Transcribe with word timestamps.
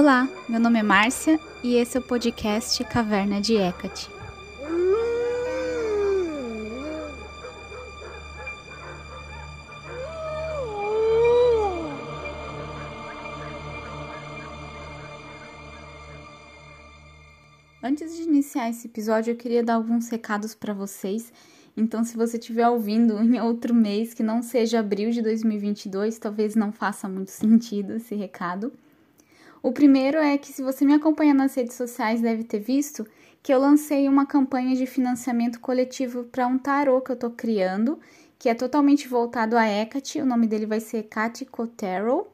Olá, 0.00 0.28
meu 0.48 0.60
nome 0.60 0.78
é 0.78 0.82
Márcia 0.84 1.40
e 1.60 1.74
esse 1.74 1.96
é 1.96 2.00
o 2.00 2.02
podcast 2.04 2.84
Caverna 2.84 3.40
de 3.40 3.56
Hecate. 3.56 4.08
Antes 17.82 18.14
de 18.14 18.22
iniciar 18.22 18.70
esse 18.70 18.86
episódio, 18.86 19.32
eu 19.32 19.36
queria 19.36 19.64
dar 19.64 19.74
alguns 19.74 20.08
recados 20.08 20.54
para 20.54 20.72
vocês. 20.72 21.32
Então, 21.76 22.04
se 22.04 22.16
você 22.16 22.36
estiver 22.36 22.68
ouvindo 22.68 23.20
em 23.20 23.40
outro 23.40 23.74
mês 23.74 24.14
que 24.14 24.22
não 24.22 24.42
seja 24.42 24.78
abril 24.78 25.10
de 25.10 25.20
2022, 25.20 26.20
talvez 26.20 26.54
não 26.54 26.70
faça 26.70 27.08
muito 27.08 27.32
sentido 27.32 27.94
esse 27.94 28.14
recado. 28.14 28.72
O 29.62 29.72
primeiro 29.72 30.18
é 30.18 30.38
que, 30.38 30.52
se 30.52 30.62
você 30.62 30.84
me 30.84 30.94
acompanha 30.94 31.34
nas 31.34 31.54
redes 31.54 31.74
sociais, 31.74 32.20
deve 32.20 32.44
ter 32.44 32.60
visto 32.60 33.06
que 33.42 33.52
eu 33.52 33.58
lancei 33.58 34.08
uma 34.08 34.26
campanha 34.26 34.76
de 34.76 34.86
financiamento 34.86 35.60
coletivo 35.60 36.24
para 36.24 36.46
um 36.46 36.58
tarô 36.58 37.00
que 37.00 37.10
eu 37.10 37.14
estou 37.14 37.30
criando, 37.30 37.98
que 38.38 38.48
é 38.48 38.54
totalmente 38.54 39.08
voltado 39.08 39.56
a 39.56 39.66
Hecate. 39.66 40.20
O 40.20 40.26
nome 40.26 40.46
dele 40.46 40.66
vai 40.66 40.80
ser 40.80 41.04
Kati 41.04 41.44
Cotero. 41.44 42.26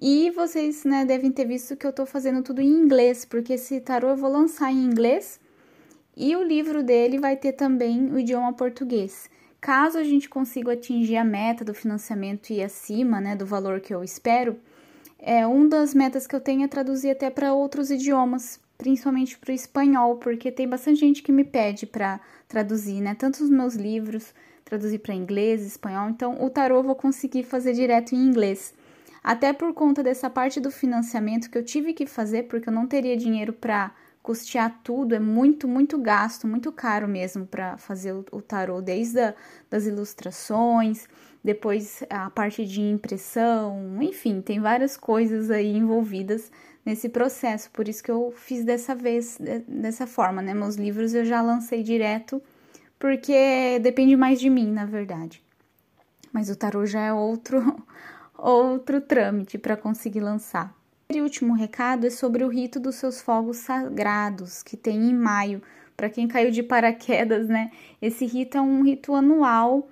E 0.00 0.30
vocês 0.32 0.84
né, 0.84 1.04
devem 1.04 1.30
ter 1.30 1.46
visto 1.46 1.76
que 1.76 1.86
eu 1.86 1.90
estou 1.90 2.04
fazendo 2.04 2.42
tudo 2.42 2.60
em 2.60 2.68
inglês, 2.68 3.24
porque 3.24 3.54
esse 3.54 3.80
tarô 3.80 4.08
eu 4.08 4.16
vou 4.16 4.30
lançar 4.30 4.70
em 4.70 4.84
inglês 4.84 5.40
e 6.16 6.36
o 6.36 6.42
livro 6.42 6.82
dele 6.82 7.18
vai 7.18 7.36
ter 7.36 7.52
também 7.52 8.12
o 8.12 8.18
idioma 8.18 8.52
português. 8.52 9.30
Caso 9.60 9.96
a 9.96 10.04
gente 10.04 10.28
consiga 10.28 10.72
atingir 10.72 11.16
a 11.16 11.24
meta 11.24 11.64
do 11.64 11.72
financiamento 11.72 12.50
e 12.50 12.62
acima 12.62 13.20
né, 13.20 13.34
do 13.34 13.46
valor 13.46 13.80
que 13.80 13.94
eu 13.94 14.04
espero, 14.04 14.58
é, 15.26 15.46
uma 15.46 15.68
das 15.68 15.94
metas 15.94 16.26
que 16.26 16.36
eu 16.36 16.40
tenho 16.40 16.64
é 16.64 16.68
traduzir 16.68 17.10
até 17.10 17.30
para 17.30 17.54
outros 17.54 17.90
idiomas, 17.90 18.60
principalmente 18.76 19.38
para 19.38 19.52
o 19.52 19.54
espanhol, 19.54 20.16
porque 20.16 20.52
tem 20.52 20.68
bastante 20.68 21.00
gente 21.00 21.22
que 21.22 21.32
me 21.32 21.44
pede 21.44 21.86
para 21.86 22.20
traduzir, 22.46 23.00
né? 23.00 23.14
Tanto 23.14 23.42
os 23.42 23.48
meus 23.48 23.74
livros, 23.74 24.34
traduzir 24.64 24.98
para 24.98 25.14
inglês, 25.14 25.64
espanhol. 25.64 26.10
Então, 26.10 26.44
o 26.44 26.50
tarô 26.50 26.76
eu 26.76 26.82
vou 26.82 26.94
conseguir 26.94 27.42
fazer 27.42 27.72
direto 27.72 28.14
em 28.14 28.18
inglês. 28.18 28.74
Até 29.22 29.54
por 29.54 29.72
conta 29.72 30.02
dessa 30.02 30.28
parte 30.28 30.60
do 30.60 30.70
financiamento 30.70 31.50
que 31.50 31.56
eu 31.56 31.64
tive 31.64 31.94
que 31.94 32.06
fazer, 32.06 32.42
porque 32.42 32.68
eu 32.68 32.72
não 32.72 32.86
teria 32.86 33.16
dinheiro 33.16 33.54
para 33.54 33.92
custear 34.22 34.80
tudo, 34.84 35.14
é 35.14 35.18
muito, 35.18 35.66
muito 35.66 35.98
gasto, 35.98 36.46
muito 36.46 36.70
caro 36.70 37.08
mesmo 37.08 37.46
para 37.46 37.78
fazer 37.78 38.12
o, 38.12 38.24
o 38.32 38.42
tarô, 38.42 38.82
desde 38.82 39.20
a, 39.20 39.34
das 39.70 39.86
ilustrações, 39.86 41.08
depois 41.44 42.02
a 42.08 42.30
parte 42.30 42.64
de 42.64 42.80
impressão, 42.80 44.02
enfim, 44.02 44.40
tem 44.40 44.58
várias 44.58 44.96
coisas 44.96 45.50
aí 45.50 45.76
envolvidas 45.76 46.50
nesse 46.86 47.06
processo. 47.06 47.70
Por 47.70 47.86
isso 47.86 48.02
que 48.02 48.10
eu 48.10 48.32
fiz 48.34 48.64
dessa 48.64 48.94
vez, 48.94 49.38
dessa 49.68 50.06
forma, 50.06 50.40
né? 50.40 50.54
Meus 50.54 50.76
livros 50.76 51.12
eu 51.12 51.22
já 51.22 51.42
lancei 51.42 51.82
direto, 51.82 52.42
porque 52.98 53.78
depende 53.82 54.16
mais 54.16 54.40
de 54.40 54.48
mim, 54.48 54.72
na 54.72 54.86
verdade. 54.86 55.42
Mas 56.32 56.48
o 56.48 56.56
tarô 56.56 56.86
já 56.86 57.00
é 57.00 57.12
outro 57.12 57.84
outro 58.38 59.02
trâmite 59.02 59.58
para 59.58 59.76
conseguir 59.76 60.20
lançar. 60.20 60.74
E 61.10 61.20
o 61.20 61.24
último 61.24 61.52
recado 61.52 62.06
é 62.06 62.10
sobre 62.10 62.42
o 62.42 62.48
rito 62.48 62.80
dos 62.80 62.94
seus 62.94 63.20
fogos 63.20 63.58
sagrados, 63.58 64.62
que 64.62 64.78
tem 64.78 65.10
em 65.10 65.14
maio. 65.14 65.62
Para 65.94 66.08
quem 66.08 66.26
caiu 66.26 66.50
de 66.50 66.62
paraquedas, 66.62 67.48
né? 67.48 67.70
Esse 68.00 68.24
rito 68.24 68.56
é 68.56 68.60
um 68.62 68.82
rito 68.82 69.14
anual 69.14 69.88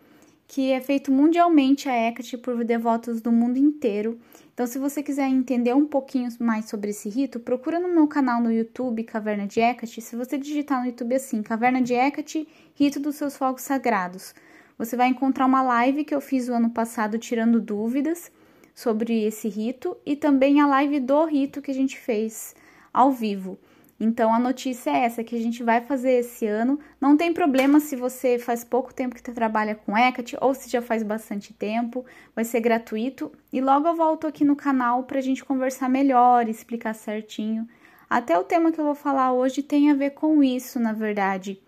que 0.53 0.71
é 0.71 0.83
feito 0.83 1.11
mundialmente 1.11 1.89
a 1.89 1.97
Hecate 1.97 2.37
por 2.37 2.63
devotos 2.63 3.23
do 3.23 3.33
mundo 3.33 3.57
inteiro. 3.57 4.19
Então, 4.53 4.67
se 4.67 4.79
você 4.79 5.03
quiser 5.03 5.27
entender 5.27 5.75
um 5.75 5.87
pouquinho 5.87 6.29
mais 6.39 6.69
sobre 6.69 6.91
esse 6.91 7.09
rito, 7.09 7.41
procura 7.41 7.81
no 7.81 7.89
meu 7.89 8.07
canal 8.07 8.39
no 8.39 8.53
YouTube, 8.53 9.03
Caverna 9.03 9.47
de 9.47 9.61
Hecate. 9.61 10.03
Se 10.03 10.15
você 10.15 10.37
digitar 10.37 10.81
no 10.81 10.87
YouTube 10.89 11.15
assim, 11.15 11.43
Caverna 11.43 11.81
de 11.81 11.95
Hecate, 11.95 12.47
Rito 12.75 13.01
dos 13.01 13.17
seus 13.17 13.35
Fogos 13.35 13.63
Sagrados, 13.63 14.35
você 14.77 14.95
vai 14.95 15.09
encontrar 15.09 15.47
uma 15.47 15.63
live 15.63 16.05
que 16.05 16.15
eu 16.15 16.21
fiz 16.21 16.51
o 16.51 16.53
ano 16.53 16.69
passado 16.69 17.17
tirando 17.17 17.59
dúvidas 17.59 18.31
sobre 18.75 19.25
esse 19.25 19.49
rito 19.49 19.97
e 20.05 20.15
também 20.15 20.61
a 20.61 20.67
live 20.67 21.01
do 21.01 21.25
rito 21.25 21.63
que 21.63 21.71
a 21.71 21.75
gente 21.75 21.99
fez 21.99 22.55
ao 22.93 23.11
vivo. 23.11 23.59
Então 24.05 24.35
a 24.35 24.39
notícia 24.41 24.91
é 24.91 25.05
essa 25.05 25.23
que 25.23 25.37
a 25.37 25.41
gente 25.41 25.63
vai 25.63 25.81
fazer 25.81 26.15
esse 26.15 26.45
ano. 26.45 26.77
Não 27.01 27.17
tem 27.17 27.33
problema 27.33 27.79
se 27.79 27.95
você 27.95 28.37
faz 28.37 28.65
pouco 28.65 28.93
tempo 28.93 29.15
que 29.15 29.23
trabalha 29.23 29.77
com 29.77 29.97
Hecate 29.97 30.37
ou 30.41 30.53
se 30.55 30.69
já 30.69 30.83
faz 30.83 31.05
bastante 31.05 31.55
tempo, 31.55 32.05
vai 32.35 32.45
ser 32.45 32.59
gratuito 32.59 33.31
e 33.53 33.61
logo 33.61 33.87
eu 33.87 33.95
volto 33.95 34.27
aqui 34.27 34.45
no 34.45 34.57
canal 34.57 35.05
para 35.05 35.21
a 35.21 35.23
gente 35.23 35.45
conversar 35.45 35.89
melhor, 35.89 36.49
explicar 36.49 36.95
certinho. 36.97 37.65
Até 38.11 38.37
o 38.37 38.43
tema 38.43 38.73
que 38.73 38.81
eu 38.81 38.85
vou 38.85 38.97
falar 38.97 39.33
hoje 39.35 39.63
tem 39.63 39.89
a 39.89 39.95
ver 39.95 40.11
com 40.11 40.43
isso, 40.43 40.81
na 40.81 40.93
verdade, 40.93 41.63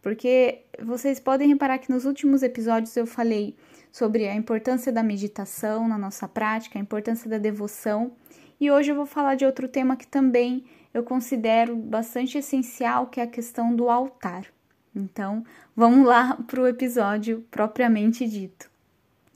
porque 0.00 0.62
vocês 0.82 1.20
podem 1.20 1.48
reparar 1.48 1.76
que 1.76 1.92
nos 1.92 2.06
últimos 2.06 2.42
episódios 2.42 2.96
eu 2.96 3.06
falei 3.06 3.54
sobre 3.92 4.26
a 4.26 4.34
importância 4.34 4.90
da 4.90 5.02
meditação 5.02 5.86
na 5.86 5.98
nossa 5.98 6.26
prática, 6.26 6.78
a 6.78 6.82
importância 6.82 7.28
da 7.28 7.36
devoção, 7.36 8.12
e 8.58 8.70
hoje 8.70 8.90
eu 8.90 8.96
vou 8.96 9.04
falar 9.04 9.34
de 9.34 9.44
outro 9.44 9.68
tema 9.68 9.96
que 9.96 10.06
também 10.06 10.64
eu 10.94 11.02
considero 11.02 11.76
bastante 11.76 12.38
essencial, 12.38 13.08
que 13.08 13.20
é 13.20 13.24
a 13.24 13.26
questão 13.26 13.74
do 13.74 13.90
altar. 13.90 14.46
Então, 14.94 15.44
vamos 15.74 16.06
lá 16.06 16.38
para 16.46 16.60
o 16.60 16.68
episódio 16.68 17.44
propriamente 17.50 18.26
dito. 18.26 18.70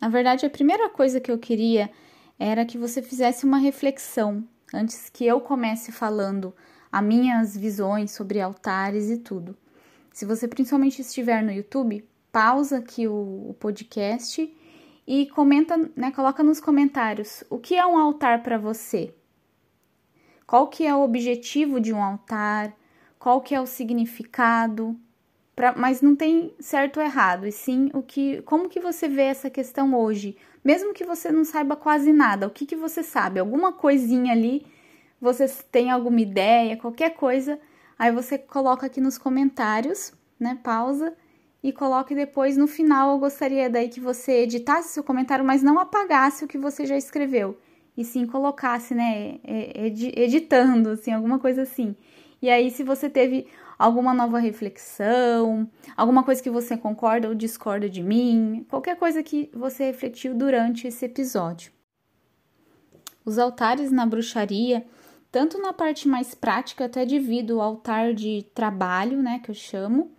Na 0.00 0.08
verdade, 0.08 0.46
a 0.46 0.50
primeira 0.50 0.88
coisa 0.88 1.20
que 1.20 1.30
eu 1.30 1.38
queria 1.38 1.90
era 2.38 2.64
que 2.64 2.78
você 2.78 3.02
fizesse 3.02 3.44
uma 3.44 3.58
reflexão 3.58 4.44
antes 4.72 5.10
que 5.10 5.26
eu 5.26 5.40
comece 5.40 5.90
falando 5.90 6.54
as 6.92 7.02
minhas 7.02 7.56
visões 7.56 8.12
sobre 8.12 8.40
altares 8.40 9.10
e 9.10 9.18
tudo. 9.18 9.56
Se 10.12 10.24
você 10.24 10.46
principalmente 10.46 11.02
estiver 11.02 11.42
no 11.42 11.52
YouTube, 11.52 12.04
pausa 12.30 12.78
aqui 12.78 13.08
o, 13.08 13.54
podcast 13.58 14.54
e 15.06 15.26
comenta, 15.26 15.76
né, 15.96 16.10
coloca 16.12 16.42
nos 16.42 16.60
comentários 16.60 17.42
o 17.50 17.58
que 17.58 17.74
é 17.74 17.86
um 17.86 17.98
altar 17.98 18.42
para 18.42 18.58
você. 18.58 19.12
Qual 20.48 20.66
que 20.66 20.86
é 20.86 20.96
o 20.96 21.02
objetivo 21.02 21.78
de 21.78 21.92
um 21.92 22.02
altar? 22.02 22.74
Qual 23.18 23.42
que 23.42 23.54
é 23.54 23.60
o 23.60 23.66
significado? 23.66 24.98
Pra, 25.54 25.74
mas 25.76 26.00
não 26.00 26.16
tem 26.16 26.54
certo 26.58 27.00
ou 27.00 27.02
errado, 27.04 27.46
e 27.46 27.52
sim 27.52 27.90
o 27.92 28.02
que, 28.02 28.40
como 28.42 28.66
que 28.66 28.80
você 28.80 29.10
vê 29.10 29.24
essa 29.24 29.50
questão 29.50 29.94
hoje? 29.94 30.38
Mesmo 30.64 30.94
que 30.94 31.04
você 31.04 31.30
não 31.30 31.44
saiba 31.44 31.76
quase 31.76 32.14
nada, 32.14 32.46
o 32.46 32.50
que, 32.50 32.64
que 32.64 32.76
você 32.76 33.02
sabe? 33.02 33.38
Alguma 33.38 33.74
coisinha 33.74 34.32
ali, 34.32 34.64
você 35.20 35.46
tem 35.70 35.90
alguma 35.90 36.20
ideia, 36.22 36.78
qualquer 36.78 37.10
coisa, 37.10 37.60
aí 37.98 38.10
você 38.10 38.38
coloca 38.38 38.86
aqui 38.86 39.02
nos 39.02 39.18
comentários, 39.18 40.14
né? 40.40 40.58
Pausa 40.64 41.14
e 41.62 41.74
coloque 41.74 42.14
depois 42.14 42.56
no 42.56 42.66
final. 42.66 43.10
Eu 43.10 43.18
gostaria 43.18 43.68
daí 43.68 43.90
que 43.90 44.00
você 44.00 44.44
editasse 44.44 44.94
seu 44.94 45.04
comentário, 45.04 45.44
mas 45.44 45.62
não 45.62 45.78
apagasse 45.78 46.42
o 46.42 46.48
que 46.48 46.56
você 46.56 46.86
já 46.86 46.96
escreveu 46.96 47.58
e 47.98 48.04
sim 48.04 48.24
colocasse, 48.26 48.94
né, 48.94 49.40
editando, 49.44 50.90
assim, 50.90 51.10
alguma 51.10 51.40
coisa 51.40 51.62
assim. 51.62 51.96
E 52.40 52.48
aí, 52.48 52.70
se 52.70 52.84
você 52.84 53.10
teve 53.10 53.48
alguma 53.76 54.14
nova 54.14 54.38
reflexão, 54.38 55.68
alguma 55.96 56.22
coisa 56.22 56.40
que 56.40 56.48
você 56.48 56.76
concorda 56.76 57.26
ou 57.26 57.34
discorda 57.34 57.90
de 57.90 58.00
mim, 58.00 58.64
qualquer 58.70 58.96
coisa 58.96 59.20
que 59.20 59.50
você 59.52 59.86
refletiu 59.86 60.32
durante 60.32 60.86
esse 60.86 61.06
episódio. 61.06 61.72
Os 63.24 63.36
altares 63.36 63.90
na 63.90 64.06
bruxaria, 64.06 64.86
tanto 65.32 65.58
na 65.60 65.72
parte 65.72 66.06
mais 66.06 66.36
prática, 66.36 66.84
até 66.84 67.04
divido 67.04 67.56
o 67.56 67.60
altar 67.60 68.14
de 68.14 68.46
trabalho, 68.54 69.20
né, 69.20 69.40
que 69.42 69.50
eu 69.50 69.56
chamo, 69.56 70.12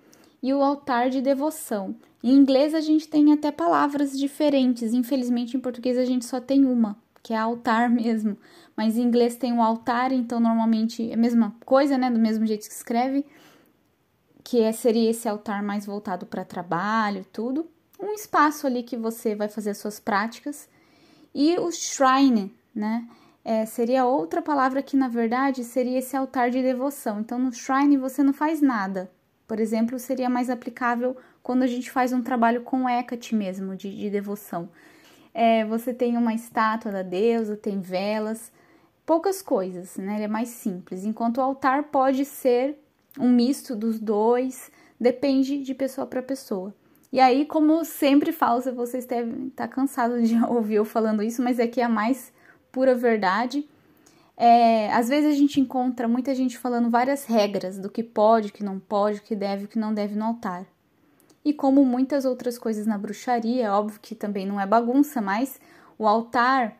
e 0.43 0.53
o 0.53 0.61
altar 0.61 1.09
de 1.09 1.21
devoção. 1.21 1.95
Em 2.21 2.33
inglês 2.33 2.73
a 2.73 2.81
gente 2.81 3.07
tem 3.07 3.31
até 3.31 3.53
palavras 3.53 4.19
diferentes, 4.19 4.93
infelizmente 4.93 5.55
em 5.55 5.61
português 5.61 5.97
a 5.97 6.03
gente 6.03 6.25
só 6.25 6.41
tem 6.41 6.65
uma, 6.65 6.97
que 7.29 7.33
é 7.35 7.37
altar 7.37 7.87
mesmo. 7.91 8.35
Mas 8.75 8.97
em 8.97 9.03
inglês 9.03 9.35
tem 9.35 9.53
o 9.53 9.61
altar, 9.61 10.11
então 10.11 10.39
normalmente 10.39 11.11
é 11.11 11.13
a 11.13 11.17
mesma 11.17 11.55
coisa, 11.63 11.95
né? 11.95 12.09
Do 12.09 12.17
mesmo 12.17 12.43
jeito 12.43 12.67
que 12.67 12.73
escreve, 12.73 13.23
que 14.43 14.61
é, 14.61 14.71
seria 14.71 15.11
esse 15.11 15.29
altar 15.29 15.61
mais 15.61 15.85
voltado 15.85 16.25
para 16.25 16.43
trabalho, 16.43 17.23
tudo. 17.31 17.69
Um 17.99 18.13
espaço 18.13 18.65
ali 18.65 18.81
que 18.81 18.97
você 18.97 19.35
vai 19.35 19.47
fazer 19.47 19.69
as 19.71 19.77
suas 19.77 19.99
práticas. 19.99 20.67
E 21.35 21.55
o 21.59 21.71
shrine, 21.71 22.51
né? 22.73 23.07
É, 23.45 23.63
seria 23.63 24.05
outra 24.05 24.41
palavra 24.41 24.81
que 24.81 24.97
na 24.97 25.07
verdade 25.07 25.63
seria 25.63 25.99
esse 25.99 26.17
altar 26.17 26.49
de 26.49 26.63
devoção. 26.63 27.19
Então 27.19 27.37
no 27.37 27.53
shrine 27.53 27.95
você 27.95 28.23
não 28.23 28.33
faz 28.33 28.59
nada. 28.59 29.11
Por 29.47 29.59
exemplo, 29.59 29.99
seria 29.99 30.29
mais 30.29 30.49
aplicável 30.49 31.15
quando 31.43 31.61
a 31.61 31.67
gente 31.67 31.91
faz 31.91 32.11
um 32.11 32.23
trabalho 32.23 32.63
com 32.63 32.89
Hecate 32.89 33.35
mesmo, 33.35 33.75
de, 33.75 33.95
de 33.95 34.09
devoção 34.09 34.69
é, 35.33 35.65
você 35.65 35.93
tem 35.93 36.17
uma 36.17 36.33
estátua 36.33 36.91
da 36.91 37.01
deusa, 37.01 37.55
tem 37.55 37.79
velas, 37.79 38.51
poucas 39.05 39.41
coisas, 39.41 39.97
né? 39.97 40.15
Ele 40.15 40.25
é 40.25 40.27
mais 40.27 40.49
simples. 40.49 41.05
Enquanto 41.05 41.37
o 41.37 41.41
altar 41.41 41.83
pode 41.85 42.25
ser 42.25 42.77
um 43.19 43.29
misto 43.29 43.75
dos 43.75 43.99
dois, 43.99 44.71
depende 44.99 45.63
de 45.63 45.73
pessoa 45.73 46.05
para 46.05 46.21
pessoa. 46.21 46.73
E 47.11 47.19
aí, 47.19 47.45
como 47.45 47.83
sempre 47.83 48.31
falo, 48.31 48.61
se 48.61 48.71
vocês 48.71 49.05
devem 49.05 49.47
estar 49.47 49.67
cansados 49.67 50.29
de 50.29 50.35
ouvir 50.45 50.75
eu 50.75 50.85
falando 50.85 51.23
isso, 51.23 51.41
mas 51.41 51.57
é 51.59 51.67
que 51.67 51.81
é 51.81 51.85
a 51.85 51.89
mais 51.89 52.31
pura 52.71 52.93
verdade. 52.95 53.67
é, 54.37 54.91
às 54.93 55.09
vezes 55.09 55.33
a 55.33 55.37
gente 55.37 55.59
encontra 55.59 56.07
muita 56.07 56.33
gente 56.35 56.57
falando 56.57 56.89
várias 56.89 57.25
regras 57.25 57.77
do 57.79 57.89
que 57.89 58.03
pode, 58.03 58.51
que 58.51 58.63
não 58.63 58.79
pode, 58.79 59.21
que 59.21 59.35
deve, 59.35 59.67
que 59.67 59.77
não 59.79 59.93
deve 59.93 60.15
no 60.15 60.25
altar. 60.25 60.65
E 61.43 61.53
como 61.53 61.85
muitas 61.85 62.25
outras 62.25 62.57
coisas 62.57 62.85
na 62.85 62.97
bruxaria, 62.97 63.65
é 63.65 63.71
óbvio 63.71 63.99
que 64.01 64.13
também 64.13 64.45
não 64.45 64.59
é 64.59 64.65
bagunça, 64.65 65.21
mas 65.21 65.59
o 65.97 66.07
altar, 66.07 66.77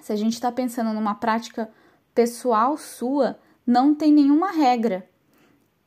se 0.00 0.12
a 0.12 0.16
gente 0.16 0.34
está 0.34 0.50
pensando 0.50 0.92
numa 0.92 1.14
prática 1.14 1.70
pessoal 2.14 2.76
sua, 2.76 3.38
não 3.66 3.94
tem 3.94 4.12
nenhuma 4.12 4.52
regra. 4.52 5.08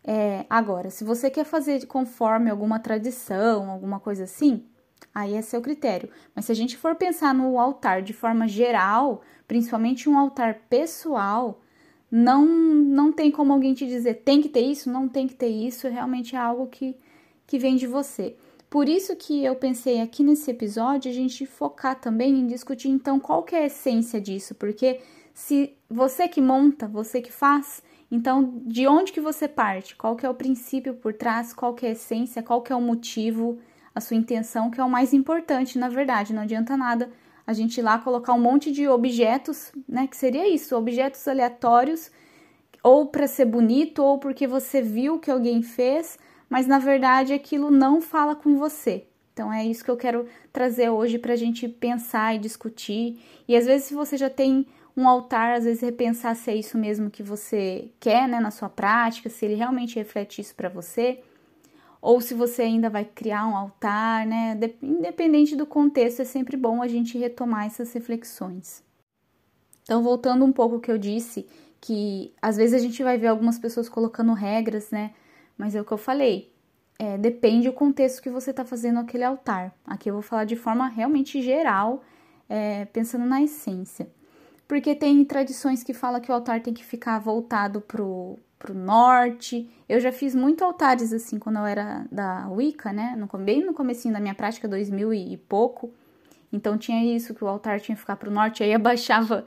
É, 0.04 0.46
agora, 0.50 0.90
se 0.90 1.04
você 1.04 1.30
quer 1.30 1.44
fazer 1.44 1.86
conforme 1.86 2.50
alguma 2.50 2.80
tradição, 2.80 3.70
alguma 3.70 4.00
coisa 4.00 4.24
assim, 4.24 4.66
aí 5.14 5.34
é 5.36 5.42
seu 5.42 5.62
critério. 5.62 6.10
Mas 6.34 6.46
se 6.46 6.52
a 6.52 6.56
gente 6.56 6.78
for 6.78 6.96
pensar 6.96 7.34
no 7.34 7.60
altar 7.60 8.02
de 8.02 8.14
forma 8.14 8.48
geral, 8.48 9.22
principalmente 9.48 10.08
um 10.08 10.18
altar 10.18 10.62
pessoal, 10.70 11.60
não 12.10 12.46
não 12.46 13.12
tem 13.12 13.30
como 13.30 13.52
alguém 13.52 13.74
te 13.74 13.86
dizer 13.86 14.22
tem 14.24 14.42
que 14.42 14.50
ter 14.50 14.62
isso, 14.62 14.90
não 14.90 15.10
tem 15.10 15.28
que 15.28 15.36
ter 15.36 15.50
isso, 15.50 15.90
realmente 15.90 16.36
é 16.36 16.40
algo 16.40 16.68
que, 16.68 16.96
que 17.48 17.58
vem 17.58 17.76
de 17.76 17.88
você. 17.88 18.36
Por 18.70 18.88
isso 18.88 19.16
que 19.16 19.44
eu 19.44 19.56
pensei 19.56 20.02
aqui 20.02 20.22
nesse 20.22 20.52
episódio 20.52 21.10
a 21.10 21.14
gente 21.14 21.46
focar 21.46 22.00
também 22.00 22.38
em 22.38 22.46
discutir 22.46 22.90
então 22.90 23.20
qual 23.20 23.42
que 23.42 23.56
é 23.56 23.64
a 23.64 23.66
essência 23.66 24.20
disso, 24.20 24.54
porque 24.54 25.00
se 25.34 25.74
você 25.90 26.28
que 26.28 26.42
monta, 26.42 26.88
você 26.88 27.22
que 27.22 27.32
faz, 27.32 27.82
então, 28.10 28.62
de 28.66 28.88
onde 28.88 29.12
que 29.12 29.20
você 29.20 29.48
parte? 29.48 29.96
Qual 29.96 30.16
que 30.16 30.26
é 30.26 30.30
o 30.30 30.34
princípio 30.34 30.94
por 30.94 31.14
trás? 31.14 31.54
Qual 31.54 31.74
que 31.74 31.86
é 31.86 31.90
a 31.90 31.92
essência? 31.92 32.42
Qual 32.42 32.62
que 32.62 32.72
é 32.72 32.76
o 32.76 32.82
motivo? 32.82 33.60
A 33.94 34.00
sua 34.00 34.16
intenção, 34.16 34.72
que 34.72 34.80
é 34.80 34.84
o 34.84 34.90
mais 34.90 35.14
importante, 35.14 35.78
na 35.78 35.90
verdade. 35.90 36.34
Não 36.34 36.44
adianta 36.44 36.78
nada 36.78 37.10
a 37.46 37.54
gente 37.54 37.78
ir 37.78 37.82
lá 37.82 37.98
colocar 37.98 38.34
um 38.34 38.40
monte 38.40 38.72
de 38.72 38.88
objetos, 38.88 39.72
né? 39.88 40.08
Que 40.08 40.16
seria 40.16 40.48
isso, 40.48 40.76
objetos 40.76 41.28
aleatórios, 41.28 42.10
ou 42.82 43.08
para 43.08 43.28
ser 43.28 43.46
bonito, 43.46 44.04
ou 44.04 44.20
porque 44.20 44.48
você 44.48 44.82
viu 44.82 45.20
que 45.20 45.32
alguém 45.32 45.62
fez, 45.62 46.18
mas 46.50 46.68
na 46.68 46.80
verdade 46.80 47.34
aquilo 47.34 47.70
não 47.72 48.02
fala 48.02 48.36
com 48.36 48.58
você. 48.58 49.06
Então 49.34 49.54
é 49.54 49.64
isso 49.66 49.84
que 49.84 49.92
eu 49.92 49.98
quero 49.98 50.26
trazer 50.52 50.90
hoje 50.90 51.20
para 51.20 51.34
a 51.34 51.36
gente 51.36 51.68
pensar 51.68 52.36
e 52.36 52.40
discutir. 52.40 53.20
E 53.48 53.56
às 53.56 53.66
vezes, 53.66 53.88
se 53.88 53.94
você 53.94 54.18
já 54.18 54.32
tem 54.32 54.66
um 54.96 55.08
altar, 55.08 55.58
às 55.58 55.66
vezes 55.66 55.82
repensar 55.84 56.36
se 56.36 56.50
é 56.50 56.56
isso 56.56 56.76
mesmo 56.76 57.12
que 57.12 57.22
você 57.22 57.92
quer, 58.00 58.28
né, 58.28 58.40
na 58.40 58.50
sua 58.50 58.68
prática, 58.68 59.30
se 59.30 59.46
ele 59.46 59.54
realmente 59.54 59.96
reflete 59.96 60.42
isso 60.42 60.56
para 60.56 60.70
você, 60.70 61.22
ou 62.02 62.20
se 62.20 62.34
você 62.34 62.64
ainda 62.64 62.90
vai 62.90 63.06
criar 63.06 63.46
um 63.46 63.56
altar, 63.56 64.26
né? 64.26 64.58
Independente 64.82 65.56
do 65.56 65.68
contexto, 65.68 66.24
é 66.24 66.26
sempre 66.26 66.58
bom 66.58 66.82
a 66.82 66.88
gente 66.88 67.18
retomar 67.18 67.68
essas 67.68 67.94
reflexões. 67.94 68.84
Então, 69.84 70.02
voltando 70.02 70.44
um 70.44 70.52
pouco 70.52 70.76
ao 70.76 70.82
que 70.82 70.92
eu 70.92 70.98
disse, 70.98 71.48
que 71.80 72.34
às 72.42 72.58
vezes 72.58 72.74
a 72.74 72.80
gente 72.80 73.04
vai 73.04 73.18
ver 73.18 73.28
algumas 73.28 73.60
pessoas 73.60 73.88
colocando 73.88 74.34
regras, 74.34 74.90
né? 74.90 75.14
Mas 75.58 75.76
é 75.76 75.82
o 75.82 75.86
que 75.86 75.92
eu 75.92 75.98
falei, 75.98 76.54
é, 77.00 77.18
depende 77.18 77.68
do 77.68 77.74
contexto 77.74 78.22
que 78.22 78.30
você 78.30 78.52
está 78.52 78.64
fazendo 78.64 79.00
aquele 79.00 79.24
altar. 79.24 79.74
Aqui 79.86 80.10
eu 80.10 80.14
vou 80.14 80.22
falar 80.22 80.46
de 80.46 80.56
forma 80.56 80.88
realmente 80.88 81.42
geral, 81.42 82.04
é, 82.50 82.86
pensando 82.86 83.26
na 83.26 83.42
essência 83.42 84.08
porque 84.68 84.94
tem 84.94 85.24
tradições 85.24 85.84
que 85.84 85.94
fala 85.94 86.20
que 86.20 86.30
o 86.30 86.34
altar 86.34 86.62
tem 86.62 86.74
que 86.74 86.84
ficar 86.84 87.20
voltado 87.20 87.80
pro, 87.80 88.38
pro 88.60 88.74
norte. 88.74 89.70
Eu 89.88 90.00
já 90.00 90.12
fiz 90.12 90.36
muito 90.36 90.64
altares 90.64 91.14
assim 91.14 91.40
quando 91.40 91.58
eu 91.58 91.66
era 91.66 92.06
da 92.12 92.48
Wicca, 92.50 92.92
né? 92.92 93.16
No, 93.16 93.28
bem 93.40 93.66
no 93.66 93.74
comecinho 93.74 94.14
da 94.14 94.20
minha 94.20 94.36
prática, 94.36 94.68
2000 94.68 95.14
e 95.14 95.38
pouco. 95.38 95.94
Então 96.52 96.78
tinha 96.78 97.16
isso, 97.16 97.34
que 97.34 97.44
o 97.44 97.48
altar 97.48 97.80
tinha 97.80 97.96
que 97.96 98.02
ficar 98.02 98.18
pro 98.18 98.30
norte, 98.30 98.62
aí 98.62 98.74
abaixava. 98.76 99.46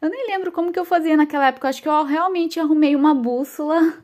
Eu 0.00 0.08
nem 0.08 0.26
lembro 0.26 0.50
como 0.50 0.72
que 0.72 0.78
eu 0.78 0.84
fazia 0.84 1.16
naquela 1.16 1.48
época, 1.48 1.68
acho 1.68 1.82
que 1.82 1.88
eu 1.88 2.04
realmente 2.04 2.58
arrumei 2.58 2.96
uma 2.96 3.14
bússola 3.14 4.02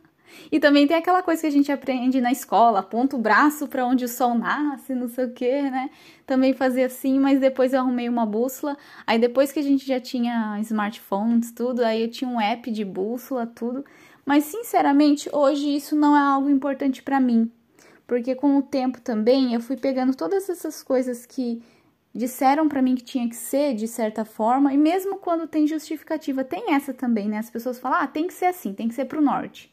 e 0.50 0.58
também 0.60 0.86
tem 0.86 0.96
aquela 0.96 1.22
coisa 1.22 1.40
que 1.40 1.46
a 1.46 1.50
gente 1.50 1.70
aprende 1.70 2.20
na 2.20 2.32
escola, 2.32 2.80
aponta 2.80 3.16
o 3.16 3.19
braço 3.19 3.66
para 3.69 3.86
onde 3.86 4.04
o 4.04 4.08
sol 4.08 4.34
nasce, 4.34 4.94
não 4.94 5.08
sei 5.08 5.26
o 5.26 5.32
que, 5.32 5.62
né? 5.62 5.90
Também 6.26 6.52
fazia 6.52 6.86
assim, 6.86 7.19
mas 7.19 7.40
depois 7.40 7.72
eu 7.72 7.80
arrumei 7.80 8.08
uma 8.08 8.26
bússola. 8.26 8.76
Aí 9.06 9.19
depois 9.19 9.52
que 9.52 9.58
a 9.58 9.62
gente 9.62 9.86
já 9.86 10.00
tinha 10.00 10.58
smartphones, 10.60 11.52
tudo, 11.52 11.84
aí 11.84 12.02
eu 12.02 12.10
tinha 12.10 12.30
um 12.30 12.40
app 12.40 12.70
de 12.70 12.84
bússola, 12.84 13.46
tudo. 13.46 13.84
Mas 14.25 14.44
sinceramente, 14.44 15.28
hoje 15.32 15.75
isso 15.75 15.96
não 15.96 16.16
é 16.16 16.20
algo 16.20 16.50
importante 16.50 17.02
para 17.02 17.19
mim, 17.19 17.50
porque 18.06 18.34
com 18.34 18.58
o 18.58 18.62
tempo 18.62 19.00
também 19.00 19.54
eu 19.54 19.60
fui 19.60 19.76
pegando 19.76 20.14
todas 20.14 20.48
essas 20.48 20.82
coisas 20.82 21.25
que 21.25 21.62
disseram 22.14 22.69
para 22.69 22.82
mim 22.82 22.94
que 22.94 23.04
tinha 23.04 23.28
que 23.28 23.36
ser 23.36 23.75
de 23.75 23.86
certa 23.86 24.25
forma, 24.25 24.72
e 24.72 24.76
mesmo 24.76 25.16
quando 25.16 25.46
tem 25.46 25.66
justificativa, 25.66 26.44
tem 26.44 26.75
essa 26.75 26.92
também, 26.92 27.28
né? 27.28 27.38
As 27.38 27.50
pessoas 27.50 27.78
falam: 27.78 28.00
"Ah, 28.00 28.06
tem 28.06 28.26
que 28.26 28.34
ser 28.34 28.46
assim, 28.46 28.75
tem 28.75 28.88
que 28.88 28.94
ser 28.94 29.06
pro 29.06 29.22
norte". 29.22 29.72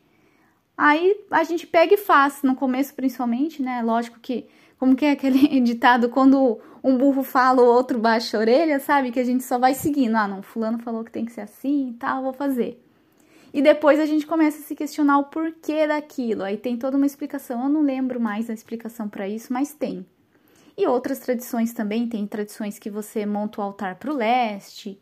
Aí 0.77 1.15
a 1.31 1.43
gente 1.43 1.65
pega 1.65 1.93
e 1.93 1.97
faz, 1.97 2.41
no 2.43 2.55
começo 2.55 2.93
principalmente, 2.93 3.61
né? 3.61 3.81
Lógico 3.81 4.19
que, 4.19 4.45
como 4.77 4.95
que 4.95 5.05
é 5.05 5.11
aquele 5.11 5.59
ditado, 5.61 6.09
quando 6.09 6.59
um 6.83 6.97
burro 6.97 7.23
fala, 7.23 7.61
o 7.61 7.65
outro 7.65 7.97
baixa 7.97 8.37
a 8.37 8.39
orelha, 8.39 8.79
sabe? 8.79 9.11
Que 9.11 9.19
a 9.19 9.23
gente 9.23 9.43
só 9.43 9.57
vai 9.57 9.73
seguindo. 9.73 10.15
Ah, 10.15 10.27
não, 10.27 10.41
fulano 10.41 10.79
falou 10.79 11.03
que 11.03 11.11
tem 11.11 11.25
que 11.25 11.31
ser 11.31 11.41
assim 11.41 11.89
e 11.89 11.93
tal, 11.93 12.23
vou 12.23 12.33
fazer. 12.33 12.81
E 13.53 13.61
depois 13.61 13.99
a 14.01 14.05
gente 14.05 14.27
começa 14.27 14.59
a 14.59 14.61
se 14.63 14.75
questionar 14.75 15.17
o 15.17 15.23
porquê 15.23 15.87
daquilo. 15.87 16.43
Aí 16.43 16.57
tem 16.57 16.75
toda 16.77 16.97
uma 16.97 17.05
explicação. 17.05 17.63
Eu 17.63 17.69
não 17.69 17.81
lembro 17.81 18.19
mais 18.19 18.49
a 18.49 18.53
explicação 18.53 19.07
para 19.07 19.29
isso, 19.29 19.53
mas 19.53 19.73
tem. 19.73 20.05
E 20.77 20.85
outras 20.85 21.19
tradições 21.19 21.71
também, 21.71 22.05
tem 22.05 22.27
tradições 22.27 22.77
que 22.77 22.89
você 22.89 23.25
monta 23.25 23.61
o 23.61 23.63
altar 23.63 23.95
para 23.95 24.11
o 24.11 24.15
leste, 24.15 24.99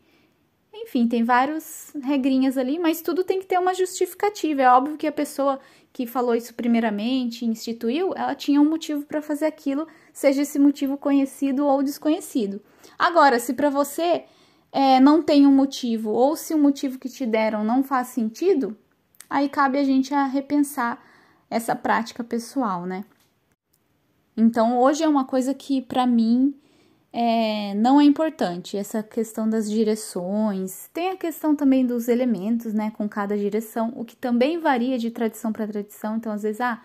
enfim, 0.74 1.06
tem 1.06 1.22
várias 1.22 1.92
regrinhas 2.02 2.58
ali, 2.58 2.78
mas 2.78 3.00
tudo 3.00 3.24
tem 3.24 3.40
que 3.40 3.46
ter 3.46 3.58
uma 3.58 3.74
justificativa. 3.74 4.62
É 4.62 4.68
óbvio 4.68 4.96
que 4.96 5.06
a 5.06 5.12
pessoa 5.12 5.60
que 5.92 6.06
falou 6.06 6.34
isso 6.34 6.52
primeiramente, 6.54 7.46
instituiu, 7.46 8.12
ela 8.16 8.34
tinha 8.34 8.60
um 8.60 8.68
motivo 8.68 9.06
para 9.06 9.22
fazer 9.22 9.46
aquilo, 9.46 9.86
seja 10.12 10.42
esse 10.42 10.58
motivo 10.58 10.96
conhecido 10.96 11.64
ou 11.64 11.84
desconhecido. 11.84 12.60
Agora, 12.98 13.38
se 13.38 13.54
para 13.54 13.70
você 13.70 14.24
é, 14.72 14.98
não 14.98 15.22
tem 15.22 15.46
um 15.46 15.54
motivo, 15.54 16.10
ou 16.10 16.34
se 16.34 16.52
o 16.52 16.58
motivo 16.58 16.98
que 16.98 17.08
te 17.08 17.24
deram 17.24 17.62
não 17.62 17.84
faz 17.84 18.08
sentido, 18.08 18.76
aí 19.30 19.48
cabe 19.48 19.78
a 19.78 19.84
gente 19.84 20.12
a 20.12 20.24
repensar 20.24 21.00
essa 21.48 21.76
prática 21.76 22.24
pessoal, 22.24 22.84
né? 22.84 23.04
Então, 24.36 24.80
hoje 24.80 25.04
é 25.04 25.08
uma 25.08 25.24
coisa 25.24 25.54
que 25.54 25.80
para 25.80 26.04
mim 26.08 26.52
é, 27.16 27.74
não 27.76 28.00
é 28.00 28.04
importante 28.04 28.76
essa 28.76 29.00
questão 29.00 29.48
das 29.48 29.70
direções. 29.70 30.90
Tem 30.92 31.10
a 31.10 31.16
questão 31.16 31.54
também 31.54 31.86
dos 31.86 32.08
elementos, 32.08 32.74
né, 32.74 32.92
com 32.96 33.08
cada 33.08 33.38
direção, 33.38 33.92
o 33.94 34.04
que 34.04 34.16
também 34.16 34.58
varia 34.58 34.98
de 34.98 35.12
tradição 35.12 35.52
para 35.52 35.64
tradição. 35.64 36.16
Então, 36.16 36.32
às 36.32 36.42
vezes, 36.42 36.60
ah, 36.60 36.82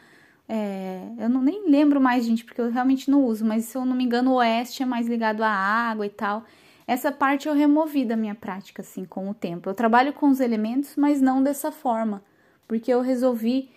é, 0.47 1.01
eu 1.17 1.29
não 1.29 1.41
nem 1.41 1.67
lembro 1.67 1.99
mais, 1.99 2.25
gente, 2.25 2.45
porque 2.45 2.61
eu 2.61 2.69
realmente 2.69 3.09
não 3.09 3.25
uso, 3.25 3.43
mas 3.43 3.65
se 3.65 3.75
eu 3.75 3.83
não 3.83 3.95
me 3.95 4.03
engano, 4.03 4.33
o 4.33 4.35
oeste 4.35 4.83
é 4.83 4.85
mais 4.85 5.07
ligado 5.07 5.41
à 5.41 5.49
água 5.49 6.05
e 6.05 6.11
tal. 6.11 6.43
Essa 6.85 7.11
parte 7.11 7.47
eu 7.47 7.55
removi 7.55 8.05
da 8.05 8.15
minha 8.15 8.35
prática, 8.35 8.83
assim, 8.83 9.05
com 9.05 9.31
o 9.31 9.33
tempo. 9.33 9.67
Eu 9.67 9.73
trabalho 9.73 10.13
com 10.13 10.29
os 10.29 10.39
elementos, 10.39 10.95
mas 10.95 11.19
não 11.19 11.41
dessa 11.41 11.71
forma, 11.71 12.23
porque 12.67 12.93
eu 12.93 13.01
resolvi 13.01 13.71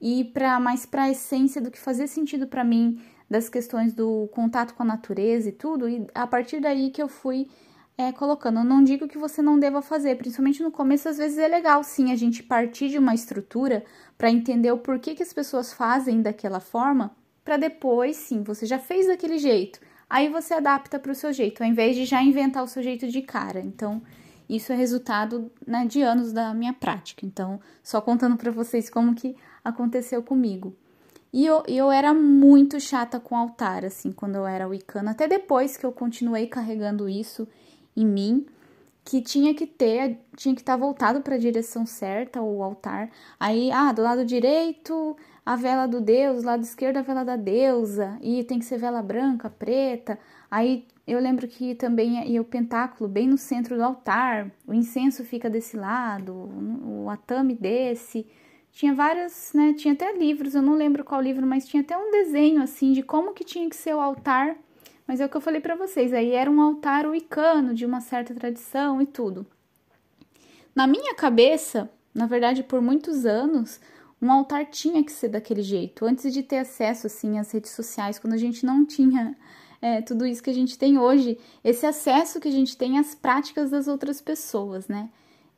ir 0.00 0.32
para 0.32 0.58
mais 0.58 0.86
para 0.86 1.02
a 1.02 1.10
essência 1.10 1.60
do 1.60 1.70
que 1.70 1.78
fazia 1.78 2.06
sentido 2.06 2.46
para 2.46 2.64
mim 2.64 2.98
das 3.28 3.48
questões 3.48 3.92
do 3.92 4.28
contato 4.32 4.74
com 4.74 4.82
a 4.82 4.86
natureza 4.86 5.48
e 5.48 5.52
tudo, 5.52 5.88
e 5.88 6.06
a 6.14 6.26
partir 6.26 6.60
daí 6.60 6.90
que 6.90 7.02
eu 7.02 7.08
fui 7.08 7.48
é, 7.96 8.12
colocando. 8.12 8.60
Eu 8.60 8.64
não 8.64 8.82
digo 8.82 9.08
que 9.08 9.18
você 9.18 9.42
não 9.42 9.58
deva 9.58 9.82
fazer, 9.82 10.16
principalmente 10.16 10.62
no 10.62 10.70
começo, 10.70 11.08
às 11.08 11.18
vezes 11.18 11.36
é 11.36 11.48
legal 11.48 11.82
sim 11.82 12.12
a 12.12 12.16
gente 12.16 12.42
partir 12.42 12.88
de 12.88 12.98
uma 12.98 13.14
estrutura 13.14 13.84
para 14.16 14.30
entender 14.30 14.70
o 14.70 14.78
porquê 14.78 15.14
que 15.14 15.22
as 15.22 15.32
pessoas 15.32 15.72
fazem 15.72 16.22
daquela 16.22 16.60
forma, 16.60 17.14
para 17.44 17.56
depois, 17.56 18.16
sim, 18.16 18.42
você 18.42 18.66
já 18.66 18.78
fez 18.78 19.06
daquele 19.06 19.38
jeito, 19.38 19.80
aí 20.08 20.28
você 20.28 20.54
adapta 20.54 20.98
para 20.98 21.12
o 21.12 21.14
seu 21.14 21.32
jeito, 21.32 21.62
ao 21.62 21.68
invés 21.68 21.96
de 21.96 22.04
já 22.04 22.22
inventar 22.22 22.62
o 22.62 22.68
seu 22.68 22.82
jeito 22.82 23.08
de 23.08 23.22
cara. 23.22 23.60
Então, 23.60 24.00
isso 24.48 24.72
é 24.72 24.76
resultado 24.76 25.50
né, 25.66 25.84
de 25.86 26.00
anos 26.00 26.32
da 26.32 26.54
minha 26.54 26.72
prática. 26.72 27.26
Então, 27.26 27.60
só 27.82 28.00
contando 28.00 28.36
para 28.36 28.50
vocês 28.50 28.88
como 28.88 29.14
que 29.14 29.36
aconteceu 29.62 30.22
comigo. 30.22 30.74
E 31.38 31.46
eu, 31.46 31.62
eu 31.68 31.92
era 31.92 32.12
muito 32.12 32.80
chata 32.80 33.20
com 33.20 33.36
altar, 33.36 33.84
assim, 33.84 34.10
quando 34.10 34.34
eu 34.34 34.44
era 34.44 34.66
wicana. 34.66 35.12
Até 35.12 35.28
depois 35.28 35.76
que 35.76 35.86
eu 35.86 35.92
continuei 35.92 36.48
carregando 36.48 37.08
isso 37.08 37.46
em 37.96 38.04
mim, 38.04 38.44
que 39.04 39.22
tinha 39.22 39.54
que 39.54 39.64
ter, 39.64 40.18
tinha 40.36 40.52
que 40.52 40.62
estar 40.62 40.72
tá 40.72 40.76
voltado 40.76 41.20
para 41.20 41.36
a 41.36 41.38
direção 41.38 41.86
certa, 41.86 42.42
o 42.42 42.60
altar. 42.60 43.08
Aí, 43.38 43.70
ah, 43.70 43.92
do 43.92 44.02
lado 44.02 44.24
direito, 44.24 45.16
a 45.46 45.54
vela 45.54 45.86
do 45.86 46.00
deus, 46.00 46.42
lado 46.42 46.64
esquerdo, 46.64 46.96
a 46.96 47.02
vela 47.02 47.24
da 47.24 47.36
deusa. 47.36 48.18
E 48.20 48.42
tem 48.42 48.58
que 48.58 48.64
ser 48.64 48.78
vela 48.78 49.00
branca, 49.00 49.48
preta. 49.48 50.18
Aí 50.50 50.88
eu 51.06 51.20
lembro 51.20 51.46
que 51.46 51.72
também 51.76 52.32
ia 52.32 52.42
o 52.42 52.44
pentáculo 52.44 53.08
bem 53.08 53.28
no 53.28 53.38
centro 53.38 53.76
do 53.76 53.84
altar. 53.84 54.50
O 54.66 54.74
incenso 54.74 55.24
fica 55.24 55.48
desse 55.48 55.76
lado, 55.76 56.32
o 56.34 57.08
atame 57.08 57.54
desse 57.54 58.26
tinha 58.72 58.94
várias, 58.94 59.52
né? 59.54 59.74
Tinha 59.74 59.94
até 59.94 60.12
livros, 60.12 60.54
eu 60.54 60.62
não 60.62 60.74
lembro 60.74 61.04
qual 61.04 61.20
livro, 61.20 61.46
mas 61.46 61.66
tinha 61.66 61.82
até 61.82 61.96
um 61.96 62.10
desenho 62.10 62.62
assim 62.62 62.92
de 62.92 63.02
como 63.02 63.32
que 63.32 63.44
tinha 63.44 63.68
que 63.68 63.76
ser 63.76 63.94
o 63.94 64.00
altar. 64.00 64.56
Mas 65.06 65.20
é 65.20 65.26
o 65.26 65.28
que 65.28 65.36
eu 65.36 65.40
falei 65.40 65.60
para 65.60 65.74
vocês, 65.74 66.12
aí 66.12 66.32
era 66.32 66.50
um 66.50 66.60
altar 66.60 67.06
wicano 67.06 67.74
de 67.74 67.86
uma 67.86 68.00
certa 68.00 68.34
tradição 68.34 69.00
e 69.00 69.06
tudo. 69.06 69.46
Na 70.74 70.86
minha 70.86 71.14
cabeça, 71.14 71.90
na 72.14 72.26
verdade, 72.26 72.62
por 72.62 72.80
muitos 72.80 73.24
anos, 73.24 73.80
um 74.20 74.30
altar 74.30 74.66
tinha 74.66 75.02
que 75.02 75.10
ser 75.10 75.28
daquele 75.28 75.62
jeito. 75.62 76.04
Antes 76.04 76.32
de 76.32 76.42
ter 76.42 76.58
acesso 76.58 77.06
assim 77.06 77.38
às 77.38 77.50
redes 77.50 77.70
sociais, 77.70 78.18
quando 78.18 78.34
a 78.34 78.38
gente 78.38 78.66
não 78.66 78.84
tinha 78.84 79.36
é, 79.80 80.02
tudo 80.02 80.26
isso 80.26 80.42
que 80.42 80.50
a 80.50 80.54
gente 80.54 80.78
tem 80.78 80.98
hoje, 80.98 81.38
esse 81.64 81.86
acesso 81.86 82.38
que 82.40 82.48
a 82.48 82.52
gente 82.52 82.76
tem 82.76 82.98
às 82.98 83.14
práticas 83.14 83.70
das 83.70 83.88
outras 83.88 84.20
pessoas, 84.20 84.88
né? 84.88 85.08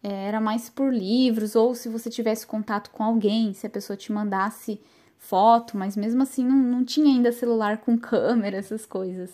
É, 0.03 0.29
era 0.29 0.41
mais 0.41 0.71
por 0.71 0.93
livros, 0.93 1.55
ou 1.55 1.75
se 1.75 1.89
você 1.89 2.09
tivesse 2.09 2.47
contato 2.47 2.91
com 2.91 3.03
alguém, 3.03 3.53
se 3.53 3.67
a 3.67 3.71
pessoa 3.71 3.97
te 3.97 4.13
mandasse 4.13 4.81
foto, 5.19 5.77
mas 5.77 5.97
mesmo 5.97 6.23
assim 6.23 6.45
não, 6.45 6.57
não 6.57 6.85
tinha 6.85 7.15
ainda 7.15 7.31
celular 7.31 7.79
com 7.79 7.99
câmera, 7.99 8.57
essas 8.57 8.87
coisas. 8.87 9.31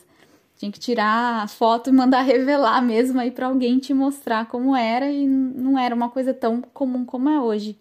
Tinha 0.57 0.73
que 0.73 0.81
tirar 0.81 1.43
a 1.43 1.49
foto 1.49 1.91
e 1.91 1.93
mandar 1.93 2.23
revelar 2.27 2.83
mesmo 2.83 3.21
aí 3.21 3.31
para 3.31 3.47
alguém 3.47 3.79
te 3.79 3.95
mostrar 3.95 4.47
como 4.47 4.75
era 4.75 5.11
e 5.11 5.27
não 5.27 5.79
era 5.79 5.95
uma 5.95 6.09
coisa 6.11 6.35
tão 6.35 6.61
comum 6.61 7.05
como 7.05 7.29
é 7.29 7.41
hoje. 7.41 7.79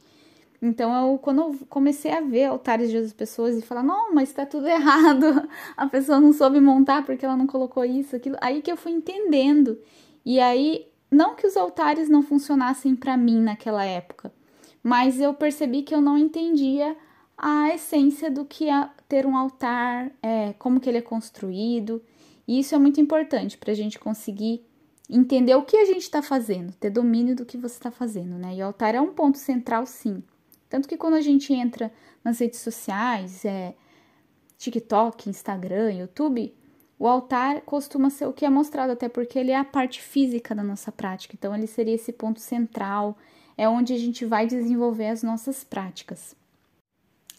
Então, 0.61 0.93
eu, 1.11 1.17
quando 1.17 1.41
eu 1.41 1.59
comecei 1.69 2.11
a 2.11 2.21
ver 2.21 2.45
altares 2.45 2.89
de 2.89 2.95
outras 2.97 3.13
pessoas 3.13 3.57
e 3.57 3.61
falar, 3.61 3.83
não, 3.83 4.13
mas 4.13 4.31
tá 4.31 4.45
tudo 4.45 4.67
errado, 4.69 5.47
a 5.75 5.87
pessoa 5.87 6.19
não 6.19 6.33
soube 6.33 6.59
montar 6.59 7.05
porque 7.05 7.25
ela 7.25 7.37
não 7.37 7.47
colocou 7.47 7.83
isso, 7.83 8.15
aquilo, 8.15 8.37
aí 8.41 8.61
que 8.61 8.71
eu 8.71 8.77
fui 8.77 8.91
entendendo. 8.91 9.77
E 10.25 10.39
aí, 10.39 10.87
não 11.09 11.35
que 11.35 11.47
os 11.47 11.55
altares 11.55 12.09
não 12.09 12.21
funcionassem 12.21 12.95
para 12.95 13.15
mim 13.17 13.41
naquela 13.41 13.85
época, 13.85 14.33
mas 14.83 15.19
eu 15.19 15.33
percebi 15.33 15.81
que 15.81 15.93
eu 15.93 16.01
não 16.01 16.17
entendia 16.17 16.95
a 17.37 17.73
essência 17.73 18.31
do 18.31 18.45
que 18.45 18.69
é 18.69 18.89
ter 19.07 19.25
um 19.25 19.35
altar, 19.35 20.11
é, 20.21 20.53
como 20.53 20.79
que 20.79 20.89
ele 20.89 20.99
é 20.99 21.01
construído. 21.01 22.01
E 22.47 22.59
isso 22.59 22.75
é 22.75 22.77
muito 22.77 23.01
importante 23.01 23.57
para 23.57 23.71
a 23.71 23.75
gente 23.75 23.99
conseguir 23.99 24.65
entender 25.09 25.55
o 25.55 25.63
que 25.63 25.77
a 25.77 25.85
gente 25.85 26.01
está 26.01 26.21
fazendo, 26.21 26.73
ter 26.73 26.89
domínio 26.89 27.35
do 27.35 27.45
que 27.45 27.57
você 27.57 27.75
está 27.75 27.91
fazendo, 27.91 28.37
né? 28.37 28.55
E 28.55 28.61
o 28.61 28.65
altar 28.65 28.95
é 28.95 29.01
um 29.01 29.13
ponto 29.13 29.37
central, 29.37 29.85
sim. 29.85 30.23
Tanto 30.69 30.87
que 30.87 30.97
quando 30.97 31.15
a 31.15 31.21
gente 31.21 31.53
entra 31.53 31.91
nas 32.23 32.39
redes 32.39 32.59
sociais, 32.59 33.45
é, 33.45 33.75
TikTok, 34.57 35.29
Instagram, 35.29 35.93
YouTube, 35.93 36.53
o 36.97 37.07
altar 37.07 37.61
costuma 37.61 38.09
ser 38.09 38.25
o 38.25 38.33
que 38.33 38.45
é 38.45 38.49
mostrado, 38.49 38.93
até 38.93 39.09
porque 39.09 39.37
ele 39.37 39.51
é 39.51 39.57
a 39.57 39.65
parte 39.65 40.01
física 40.01 40.55
da 40.55 40.63
nossa 40.63 40.91
prática. 40.91 41.35
Então, 41.37 41.53
ele 41.53 41.67
seria 41.67 41.95
esse 41.95 42.13
ponto 42.13 42.39
central, 42.39 43.17
é 43.57 43.67
onde 43.67 43.93
a 43.93 43.97
gente 43.97 44.25
vai 44.25 44.47
desenvolver 44.47 45.07
as 45.07 45.21
nossas 45.21 45.63
práticas. 45.63 46.35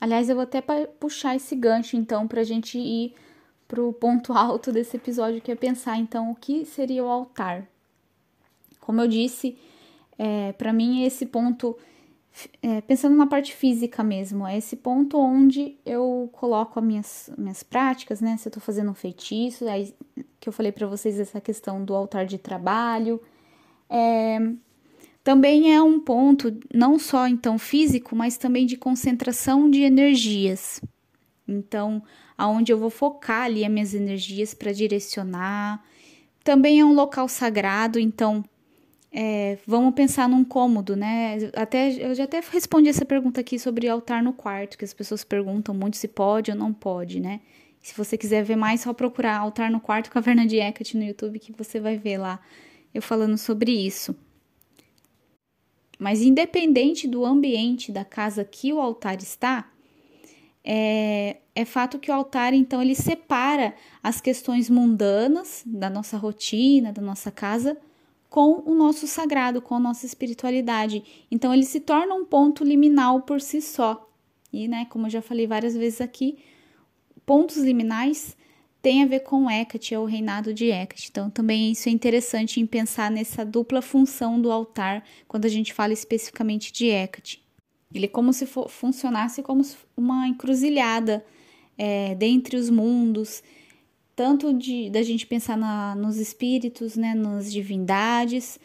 Aliás, 0.00 0.28
eu 0.28 0.36
vou 0.36 0.42
até 0.42 0.60
puxar 0.60 1.36
esse 1.36 1.56
gancho, 1.56 1.96
então, 1.96 2.28
para 2.28 2.42
a 2.42 2.44
gente 2.44 2.78
ir 2.78 3.14
para 3.66 3.82
o 3.82 3.92
ponto 3.92 4.32
alto 4.36 4.70
desse 4.70 4.96
episódio, 4.96 5.40
que 5.40 5.50
é 5.50 5.56
pensar, 5.56 5.96
então, 5.96 6.30
o 6.30 6.34
que 6.34 6.64
seria 6.66 7.02
o 7.02 7.08
altar. 7.08 7.66
Como 8.80 9.00
eu 9.00 9.08
disse, 9.08 9.58
é, 10.18 10.52
para 10.52 10.72
mim, 10.72 11.04
esse 11.04 11.24
ponto 11.24 11.76
é, 12.62 12.80
pensando 12.82 13.16
na 13.16 13.26
parte 13.26 13.54
física 13.54 14.02
mesmo, 14.02 14.46
é 14.46 14.58
esse 14.58 14.76
ponto 14.76 15.18
onde 15.18 15.76
eu 15.86 16.28
coloco 16.32 16.78
as 16.78 16.84
minhas, 16.84 17.30
minhas 17.38 17.62
práticas, 17.62 18.20
né? 18.20 18.36
Se 18.36 18.48
eu 18.48 18.52
tô 18.52 18.60
fazendo 18.60 18.90
um 18.90 18.94
feitiço, 18.94 19.66
aí 19.68 19.94
que 20.38 20.48
eu 20.48 20.52
falei 20.52 20.70
para 20.70 20.86
vocês 20.86 21.18
essa 21.18 21.40
questão 21.40 21.84
do 21.84 21.94
altar 21.94 22.26
de 22.26 22.38
trabalho. 22.38 23.20
É, 23.88 24.38
também 25.24 25.74
é 25.74 25.82
um 25.82 25.98
ponto 25.98 26.56
não 26.72 26.98
só 26.98 27.26
então 27.26 27.58
físico, 27.58 28.14
mas 28.14 28.36
também 28.36 28.66
de 28.66 28.76
concentração 28.76 29.70
de 29.70 29.82
energias. 29.82 30.80
Então, 31.48 32.02
aonde 32.36 32.72
eu 32.72 32.78
vou 32.78 32.90
focar 32.90 33.42
ali 33.42 33.64
as 33.64 33.70
minhas 33.70 33.94
energias 33.94 34.52
para 34.54 34.72
direcionar. 34.72 35.82
Também 36.44 36.80
é 36.80 36.84
um 36.84 36.92
local 36.92 37.28
sagrado, 37.28 37.98
então 37.98 38.44
é, 39.18 39.56
vamos 39.66 39.94
pensar 39.94 40.28
num 40.28 40.44
cômodo, 40.44 40.94
né? 40.94 41.38
Até, 41.54 41.90
eu 42.04 42.14
já 42.14 42.24
até 42.24 42.38
respondi 42.52 42.90
essa 42.90 43.06
pergunta 43.06 43.40
aqui 43.40 43.58
sobre 43.58 43.88
altar 43.88 44.22
no 44.22 44.34
quarto, 44.34 44.76
que 44.76 44.84
as 44.84 44.92
pessoas 44.92 45.24
perguntam 45.24 45.74
muito 45.74 45.96
se 45.96 46.06
pode 46.06 46.50
ou 46.50 46.56
não 46.56 46.70
pode, 46.70 47.18
né? 47.18 47.40
Se 47.80 47.96
você 47.96 48.18
quiser 48.18 48.44
ver 48.44 48.56
mais, 48.56 48.82
só 48.82 48.92
procurar 48.92 49.38
altar 49.38 49.70
no 49.70 49.80
quarto 49.80 50.10
Caverna 50.10 50.44
de 50.44 50.58
Hecate 50.58 50.98
no 50.98 51.02
YouTube 51.02 51.38
que 51.38 51.50
você 51.52 51.80
vai 51.80 51.96
ver 51.96 52.18
lá 52.18 52.38
eu 52.92 53.00
falando 53.00 53.38
sobre 53.38 53.72
isso. 53.72 54.14
Mas 55.98 56.20
independente 56.20 57.08
do 57.08 57.24
ambiente 57.24 57.90
da 57.90 58.04
casa 58.04 58.44
que 58.44 58.70
o 58.70 58.80
altar 58.82 59.16
está, 59.16 59.70
é, 60.62 61.38
é 61.54 61.64
fato 61.64 61.98
que 61.98 62.10
o 62.10 62.14
altar, 62.14 62.52
então, 62.52 62.82
ele 62.82 62.94
separa 62.94 63.74
as 64.02 64.20
questões 64.20 64.68
mundanas 64.68 65.62
da 65.64 65.88
nossa 65.88 66.18
rotina, 66.18 66.92
da 66.92 67.00
nossa 67.00 67.30
casa, 67.30 67.78
com 68.36 68.62
o 68.66 68.74
nosso 68.74 69.06
sagrado, 69.06 69.62
com 69.62 69.74
a 69.74 69.80
nossa 69.80 70.04
espiritualidade. 70.04 71.02
Então 71.30 71.54
ele 71.54 71.64
se 71.64 71.80
torna 71.80 72.14
um 72.14 72.26
ponto 72.26 72.62
liminal 72.62 73.22
por 73.22 73.40
si 73.40 73.62
só. 73.62 74.06
E, 74.52 74.68
né, 74.68 74.84
como 74.90 75.06
eu 75.06 75.10
já 75.10 75.22
falei 75.22 75.46
várias 75.46 75.74
vezes 75.74 76.02
aqui, 76.02 76.36
pontos 77.24 77.56
liminais 77.56 78.36
têm 78.82 79.02
a 79.02 79.06
ver 79.06 79.20
com 79.20 79.50
Hecate, 79.50 79.94
é 79.94 79.98
o 79.98 80.04
reinado 80.04 80.52
de 80.52 80.66
Hecate. 80.70 81.08
Então 81.10 81.30
também 81.30 81.72
isso 81.72 81.88
é 81.88 81.92
interessante 81.92 82.60
em 82.60 82.66
pensar 82.66 83.10
nessa 83.10 83.42
dupla 83.42 83.80
função 83.80 84.38
do 84.38 84.52
altar 84.52 85.02
quando 85.26 85.46
a 85.46 85.48
gente 85.48 85.72
fala 85.72 85.94
especificamente 85.94 86.70
de 86.74 86.88
Hecate. 86.88 87.42
Ele 87.94 88.04
é 88.04 88.08
como 88.08 88.34
se 88.34 88.44
for, 88.44 88.68
funcionasse 88.68 89.42
como 89.42 89.62
uma 89.96 90.28
encruzilhada 90.28 91.24
é, 91.78 92.14
dentre 92.14 92.54
os 92.54 92.68
mundos, 92.68 93.42
tanto 94.16 94.54
de 94.54 94.88
da 94.88 95.02
gente 95.02 95.26
pensar 95.26 95.58
na, 95.58 95.94
nos 95.94 96.16
espíritos, 96.16 96.96
né, 96.96 97.14
nas 97.14 97.52
divindades, 97.52 98.58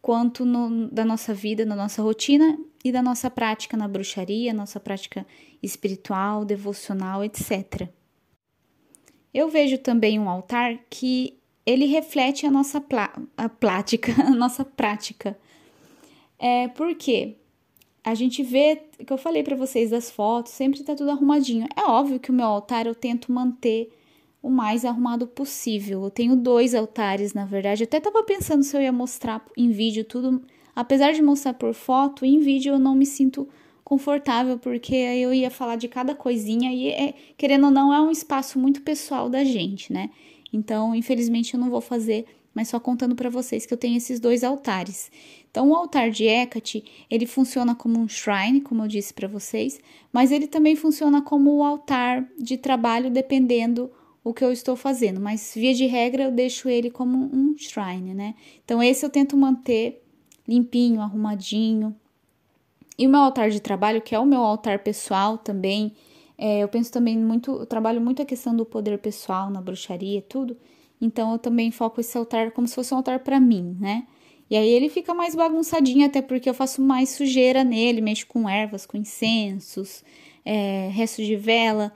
quanto 0.00 0.46
no, 0.46 0.88
da 0.88 1.04
nossa 1.04 1.34
vida, 1.34 1.66
na 1.66 1.76
nossa 1.76 2.02
rotina 2.02 2.58
e 2.82 2.90
da 2.90 3.02
nossa 3.02 3.30
prática 3.30 3.76
na 3.76 3.86
bruxaria, 3.86 4.52
nossa 4.54 4.80
prática 4.80 5.26
espiritual, 5.62 6.44
devocional, 6.44 7.22
etc. 7.22 7.88
Eu 9.32 9.48
vejo 9.48 9.78
também 9.78 10.18
um 10.18 10.28
altar 10.28 10.78
que 10.88 11.38
ele 11.66 11.84
reflete 11.84 12.46
a 12.46 12.50
nossa 12.50 12.80
plá 12.80 13.12
a 13.36 13.48
plática, 13.48 14.12
a 14.24 14.30
nossa 14.30 14.64
prática. 14.64 15.38
É 16.38 16.68
porque 16.68 17.36
a 18.02 18.14
gente 18.14 18.42
vê, 18.42 18.76
que 19.06 19.12
eu 19.12 19.18
falei 19.18 19.42
para 19.42 19.56
vocês 19.56 19.90
das 19.90 20.10
fotos, 20.10 20.52
sempre 20.52 20.82
tá 20.82 20.94
tudo 20.94 21.10
arrumadinho. 21.10 21.66
É 21.76 21.82
óbvio 21.82 22.20
que 22.20 22.30
o 22.30 22.34
meu 22.34 22.46
altar 22.46 22.86
eu 22.86 22.94
tento 22.94 23.32
manter 23.32 23.90
o 24.44 24.50
mais 24.50 24.84
arrumado 24.84 25.26
possível. 25.26 26.04
Eu 26.04 26.10
tenho 26.10 26.36
dois 26.36 26.74
altares, 26.74 27.32
na 27.32 27.46
verdade. 27.46 27.82
Eu 27.82 27.86
até 27.86 27.96
estava 27.96 28.22
pensando 28.22 28.62
se 28.62 28.76
eu 28.76 28.82
ia 28.82 28.92
mostrar 28.92 29.42
em 29.56 29.70
vídeo 29.70 30.04
tudo. 30.04 30.42
Apesar 30.76 31.14
de 31.14 31.22
mostrar 31.22 31.54
por 31.54 31.72
foto, 31.72 32.26
em 32.26 32.38
vídeo 32.40 32.74
eu 32.74 32.78
não 32.78 32.94
me 32.94 33.06
sinto 33.06 33.48
confortável, 33.82 34.58
porque 34.58 34.94
eu 34.94 35.32
ia 35.32 35.50
falar 35.50 35.76
de 35.76 35.88
cada 35.88 36.14
coisinha 36.14 36.70
e, 36.74 36.88
é, 36.88 37.14
querendo 37.38 37.64
ou 37.64 37.70
não, 37.70 37.92
é 37.92 37.98
um 38.02 38.10
espaço 38.10 38.58
muito 38.58 38.82
pessoal 38.82 39.30
da 39.30 39.42
gente, 39.44 39.90
né? 39.90 40.10
Então, 40.52 40.94
infelizmente, 40.94 41.54
eu 41.54 41.60
não 41.60 41.70
vou 41.70 41.80
fazer, 41.80 42.26
mas 42.54 42.68
só 42.68 42.78
contando 42.78 43.16
para 43.16 43.30
vocês 43.30 43.64
que 43.64 43.72
eu 43.72 43.78
tenho 43.78 43.96
esses 43.96 44.20
dois 44.20 44.44
altares. 44.44 45.10
Então, 45.50 45.70
o 45.70 45.74
altar 45.74 46.10
de 46.10 46.26
Hecate, 46.26 46.84
ele 47.10 47.24
funciona 47.24 47.74
como 47.74 47.98
um 47.98 48.06
shrine, 48.06 48.60
como 48.60 48.82
eu 48.82 48.88
disse 48.88 49.14
para 49.14 49.26
vocês, 49.26 49.80
mas 50.12 50.30
ele 50.30 50.46
também 50.46 50.76
funciona 50.76 51.22
como 51.22 51.56
o 51.56 51.64
altar 51.64 52.28
de 52.38 52.58
trabalho, 52.58 53.10
dependendo 53.10 53.90
o 54.24 54.32
que 54.32 54.42
eu 54.42 54.50
estou 54.50 54.74
fazendo, 54.74 55.20
mas 55.20 55.52
via 55.54 55.74
de 55.74 55.84
regra 55.84 56.24
eu 56.24 56.32
deixo 56.32 56.66
ele 56.66 56.90
como 56.90 57.30
um 57.30 57.54
shrine, 57.58 58.14
né? 58.14 58.34
Então 58.64 58.82
esse 58.82 59.04
eu 59.04 59.10
tento 59.10 59.36
manter 59.36 60.02
limpinho, 60.48 61.02
arrumadinho. 61.02 61.94
E 62.98 63.06
o 63.06 63.10
meu 63.10 63.20
altar 63.20 63.50
de 63.50 63.60
trabalho, 63.60 64.00
que 64.00 64.14
é 64.14 64.18
o 64.18 64.24
meu 64.24 64.40
altar 64.40 64.78
pessoal 64.78 65.36
também, 65.36 65.92
é, 66.38 66.60
eu 66.60 66.68
penso 66.68 66.90
também 66.90 67.18
muito, 67.18 67.50
eu 67.50 67.66
trabalho 67.66 68.00
muito 68.00 68.22
a 68.22 68.24
questão 68.24 68.56
do 68.56 68.64
poder 68.64 68.98
pessoal 68.98 69.50
na 69.50 69.60
bruxaria, 69.60 70.22
tudo. 70.22 70.56
Então 70.98 71.32
eu 71.32 71.38
também 71.38 71.70
foco 71.70 72.00
esse 72.00 72.16
altar 72.16 72.50
como 72.52 72.66
se 72.66 72.74
fosse 72.74 72.94
um 72.94 72.96
altar 72.96 73.18
para 73.18 73.38
mim, 73.38 73.76
né? 73.78 74.06
E 74.48 74.56
aí 74.56 74.68
ele 74.68 74.88
fica 74.88 75.12
mais 75.12 75.34
bagunçadinho, 75.34 76.06
até 76.06 76.22
porque 76.22 76.48
eu 76.48 76.54
faço 76.54 76.80
mais 76.80 77.10
sujeira 77.10 77.62
nele, 77.62 78.00
mexo 78.00 78.26
com 78.26 78.48
ervas, 78.48 78.86
com 78.86 78.96
incensos, 78.96 80.02
é, 80.44 80.88
restos 80.92 81.26
de 81.26 81.36
vela 81.36 81.92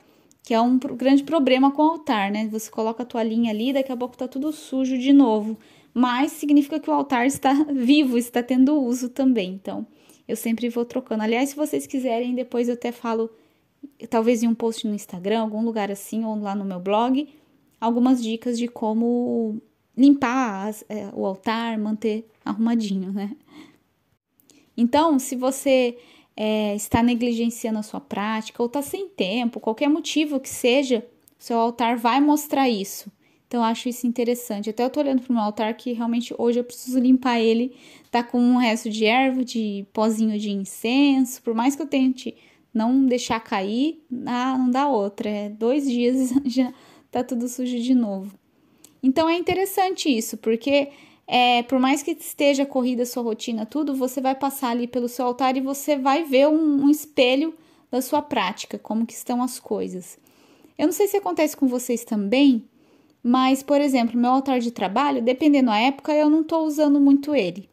que 0.48 0.54
é 0.54 0.60
um 0.62 0.78
grande 0.78 1.24
problema 1.24 1.70
com 1.70 1.82
o 1.82 1.90
altar, 1.90 2.30
né? 2.30 2.48
Você 2.50 2.70
coloca 2.70 3.02
a 3.02 3.06
toalhinha 3.06 3.50
ali, 3.50 3.70
daqui 3.70 3.92
a 3.92 3.96
pouco 3.98 4.16
tá 4.16 4.26
tudo 4.26 4.50
sujo 4.50 4.96
de 4.96 5.12
novo. 5.12 5.58
Mas 5.92 6.32
significa 6.32 6.80
que 6.80 6.88
o 6.88 6.92
altar 6.94 7.26
está 7.26 7.52
vivo, 7.70 8.16
está 8.16 8.42
tendo 8.42 8.80
uso 8.80 9.10
também. 9.10 9.50
Então, 9.52 9.86
eu 10.26 10.34
sempre 10.34 10.70
vou 10.70 10.86
trocando. 10.86 11.22
Aliás, 11.22 11.50
se 11.50 11.54
vocês 11.54 11.86
quiserem, 11.86 12.34
depois 12.34 12.66
eu 12.66 12.72
até 12.72 12.90
falo, 12.90 13.28
talvez 14.08 14.42
em 14.42 14.48
um 14.48 14.54
post 14.54 14.88
no 14.88 14.94
Instagram, 14.94 15.42
algum 15.42 15.62
lugar 15.62 15.90
assim, 15.90 16.24
ou 16.24 16.34
lá 16.40 16.54
no 16.54 16.64
meu 16.64 16.80
blog, 16.80 17.28
algumas 17.78 18.22
dicas 18.22 18.58
de 18.58 18.68
como 18.68 19.60
limpar 19.94 20.66
as, 20.66 20.82
é, 20.88 21.10
o 21.12 21.26
altar, 21.26 21.76
manter 21.76 22.26
arrumadinho, 22.42 23.12
né? 23.12 23.36
Então, 24.74 25.18
se 25.18 25.36
você 25.36 25.98
é, 26.40 26.76
está 26.76 27.02
negligenciando 27.02 27.80
a 27.80 27.82
sua 27.82 28.00
prática 28.00 28.62
ou 28.62 28.68
está 28.68 28.80
sem 28.80 29.08
tempo, 29.08 29.58
qualquer 29.58 29.88
motivo 29.88 30.38
que 30.38 30.48
seja, 30.48 31.04
seu 31.36 31.58
altar 31.58 31.96
vai 31.96 32.20
mostrar 32.20 32.68
isso. 32.68 33.10
Então, 33.48 33.60
eu 33.60 33.64
acho 33.64 33.88
isso 33.88 34.06
interessante. 34.06 34.70
Até 34.70 34.84
eu 34.84 34.90
tô 34.90 35.00
olhando 35.00 35.22
pro 35.22 35.32
meu 35.32 35.42
altar 35.42 35.74
que 35.74 35.92
realmente 35.92 36.32
hoje 36.38 36.60
eu 36.60 36.64
preciso 36.64 37.00
limpar 37.00 37.40
ele. 37.40 37.74
Tá 38.10 38.22
com 38.22 38.38
um 38.38 38.56
resto 38.56 38.88
de 38.88 39.04
erva, 39.04 39.44
de 39.44 39.84
pozinho 39.92 40.38
de 40.38 40.50
incenso. 40.50 41.42
Por 41.42 41.54
mais 41.54 41.74
que 41.74 41.82
eu 41.82 41.86
tente 41.86 42.36
não 42.72 43.06
deixar 43.06 43.40
cair, 43.40 44.04
não 44.08 44.70
dá 44.70 44.86
outra. 44.86 45.28
É 45.28 45.48
dois 45.48 45.90
dias 45.90 46.30
já 46.46 46.72
tá 47.10 47.24
tudo 47.24 47.48
sujo 47.48 47.80
de 47.80 47.94
novo. 47.94 48.32
Então, 49.02 49.28
é 49.28 49.36
interessante 49.36 50.08
isso, 50.08 50.36
porque 50.36 50.90
é, 51.30 51.62
por 51.62 51.78
mais 51.78 52.02
que 52.02 52.12
esteja 52.12 52.64
corrida 52.64 53.02
a 53.02 53.06
sua 53.06 53.22
rotina, 53.22 53.66
tudo, 53.66 53.94
você 53.94 54.18
vai 54.18 54.34
passar 54.34 54.70
ali 54.70 54.86
pelo 54.86 55.08
seu 55.08 55.26
altar 55.26 55.58
e 55.58 55.60
você 55.60 55.94
vai 55.98 56.24
ver 56.24 56.48
um, 56.48 56.84
um 56.84 56.88
espelho 56.90 57.52
da 57.90 58.00
sua 58.00 58.22
prática, 58.22 58.78
como 58.78 59.04
que 59.04 59.12
estão 59.12 59.42
as 59.42 59.60
coisas. 59.60 60.18
Eu 60.78 60.86
não 60.86 60.92
sei 60.92 61.06
se 61.06 61.18
acontece 61.18 61.54
com 61.54 61.68
vocês 61.68 62.02
também, 62.02 62.64
mas, 63.22 63.62
por 63.62 63.78
exemplo, 63.78 64.18
meu 64.18 64.30
altar 64.30 64.58
de 64.58 64.70
trabalho, 64.70 65.20
dependendo 65.20 65.66
da 65.66 65.78
época, 65.78 66.14
eu 66.14 66.30
não 66.30 66.40
estou 66.40 66.64
usando 66.64 66.98
muito 66.98 67.34
ele. 67.34 67.68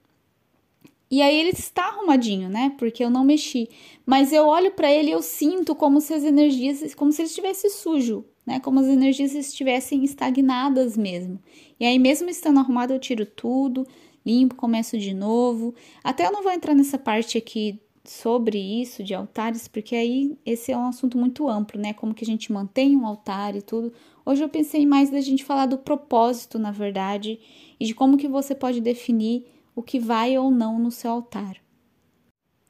E 1.10 1.22
aí 1.22 1.40
ele 1.40 1.52
está 1.52 1.86
arrumadinho, 1.86 2.50
né? 2.50 2.74
Porque 2.78 3.04
eu 3.04 3.10
não 3.10 3.24
mexi. 3.24 3.70
Mas 4.06 4.34
eu 4.34 4.48
olho 4.48 4.72
para 4.72 4.92
ele 4.92 5.10
e 5.10 5.12
eu 5.12 5.22
sinto 5.22 5.76
como 5.76 6.02
se 6.02 6.14
as 6.14 6.24
energias, 6.24 6.94
como 6.94 7.12
se 7.12 7.22
ele 7.22 7.30
estivesse 7.30 7.70
sujo, 7.70 8.26
né? 8.46 8.60
Como 8.60 8.80
as 8.80 8.88
energias 8.88 9.34
estivessem 9.34 10.04
estagnadas 10.04 10.98
mesmo. 10.98 11.40
E 11.80 11.86
aí, 11.86 12.00
mesmo 12.00 12.30
estando 12.30 12.60
arrumado, 12.60 12.94
eu 12.94 13.00
tiro 13.00 13.26
tudo, 13.26 13.86
limpo, 14.26 14.56
começo 14.56 14.98
de 14.98 15.14
novo. 15.14 15.76
Até 16.04 16.26
eu 16.26 16.32
não 16.32 16.44
vou 16.44 16.52
entrar 16.52 16.74
nessa 16.74 16.98
parte 16.98 17.38
aqui 17.38 17.80
sobre 18.04 18.58
isso 18.58 19.04
de 19.04 19.14
altares, 19.14 19.68
porque 19.68 19.96
aí 19.96 20.38
esse 20.46 20.72
é 20.72 20.78
um 20.78 20.88
assunto 20.88 21.18
muito 21.18 21.50
amplo, 21.50 21.80
né? 21.80 21.94
Como 21.94 22.14
que 22.14 22.24
a 22.24 22.28
gente 22.28 22.52
mantém 22.52 22.96
um 22.96 23.06
altar 23.06 23.56
e 23.56 23.62
tudo. 23.62 23.92
Hoje 24.26 24.44
eu 24.44 24.50
pensei 24.50 24.86
mais 24.86 25.10
da 25.10 25.22
gente 25.22 25.44
falar 25.44 25.66
do 25.66 25.78
propósito, 25.78 26.58
na 26.58 26.72
verdade, 26.72 27.40
e 27.80 27.86
de 27.86 27.94
como 27.94 28.18
que 28.18 28.28
você 28.28 28.56
pode 28.56 28.80
definir 28.80 29.46
o 29.76 29.84
que 29.84 30.00
vai 30.00 30.38
ou 30.38 30.50
não 30.50 30.80
no 30.80 30.92
seu 30.92 31.12
altar. 31.12 31.58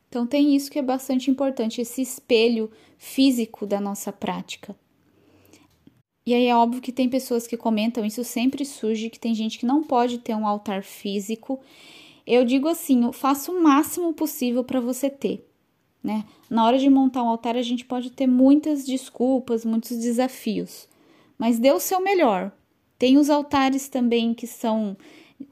Então 0.10 0.26
tem 0.26 0.56
isso 0.56 0.72
que 0.72 0.80
é 0.80 0.82
bastante 0.82 1.30
importante, 1.30 1.82
esse 1.82 2.02
espelho 2.02 2.72
físico 2.98 3.66
da 3.66 3.82
nossa 3.82 4.12
prática. 4.12 4.76
E 6.26 6.34
aí 6.34 6.48
é 6.48 6.56
óbvio 6.56 6.82
que 6.82 6.92
tem 6.92 7.08
pessoas 7.08 7.46
que 7.46 7.56
comentam, 7.56 8.04
isso 8.04 8.24
sempre 8.24 8.66
surge, 8.66 9.10
que 9.10 9.20
tem 9.20 9.36
gente 9.36 9.60
que 9.60 9.66
não 9.66 9.84
pode 9.84 10.18
ter 10.18 10.36
um 10.36 10.48
altar 10.48 10.84
físico 10.84 11.60
eu 12.26 12.44
digo 12.44 12.68
assim, 12.68 13.12
faça 13.12 13.52
o 13.52 13.62
máximo 13.62 14.12
possível 14.14 14.64
para 14.64 14.80
você 14.80 15.10
ter, 15.10 15.48
né? 16.04 16.26
Na 16.50 16.66
hora 16.66 16.78
de 16.80 16.90
montar 16.90 17.22
um 17.22 17.30
altar, 17.30 17.56
a 17.56 17.62
gente 17.62 17.86
pode 17.86 18.10
ter 18.12 18.26
muitas 18.26 18.84
desculpas, 18.86 19.64
muitos 19.64 19.98
desafios, 19.98 20.88
mas 21.38 21.60
dê 21.60 21.72
o 21.72 21.80
seu 21.80 22.02
melhor. 22.02 22.52
Tem 22.98 23.18
os 23.18 23.30
altares 23.30 23.90
também 23.90 24.34
que 24.34 24.48
são 24.48 24.98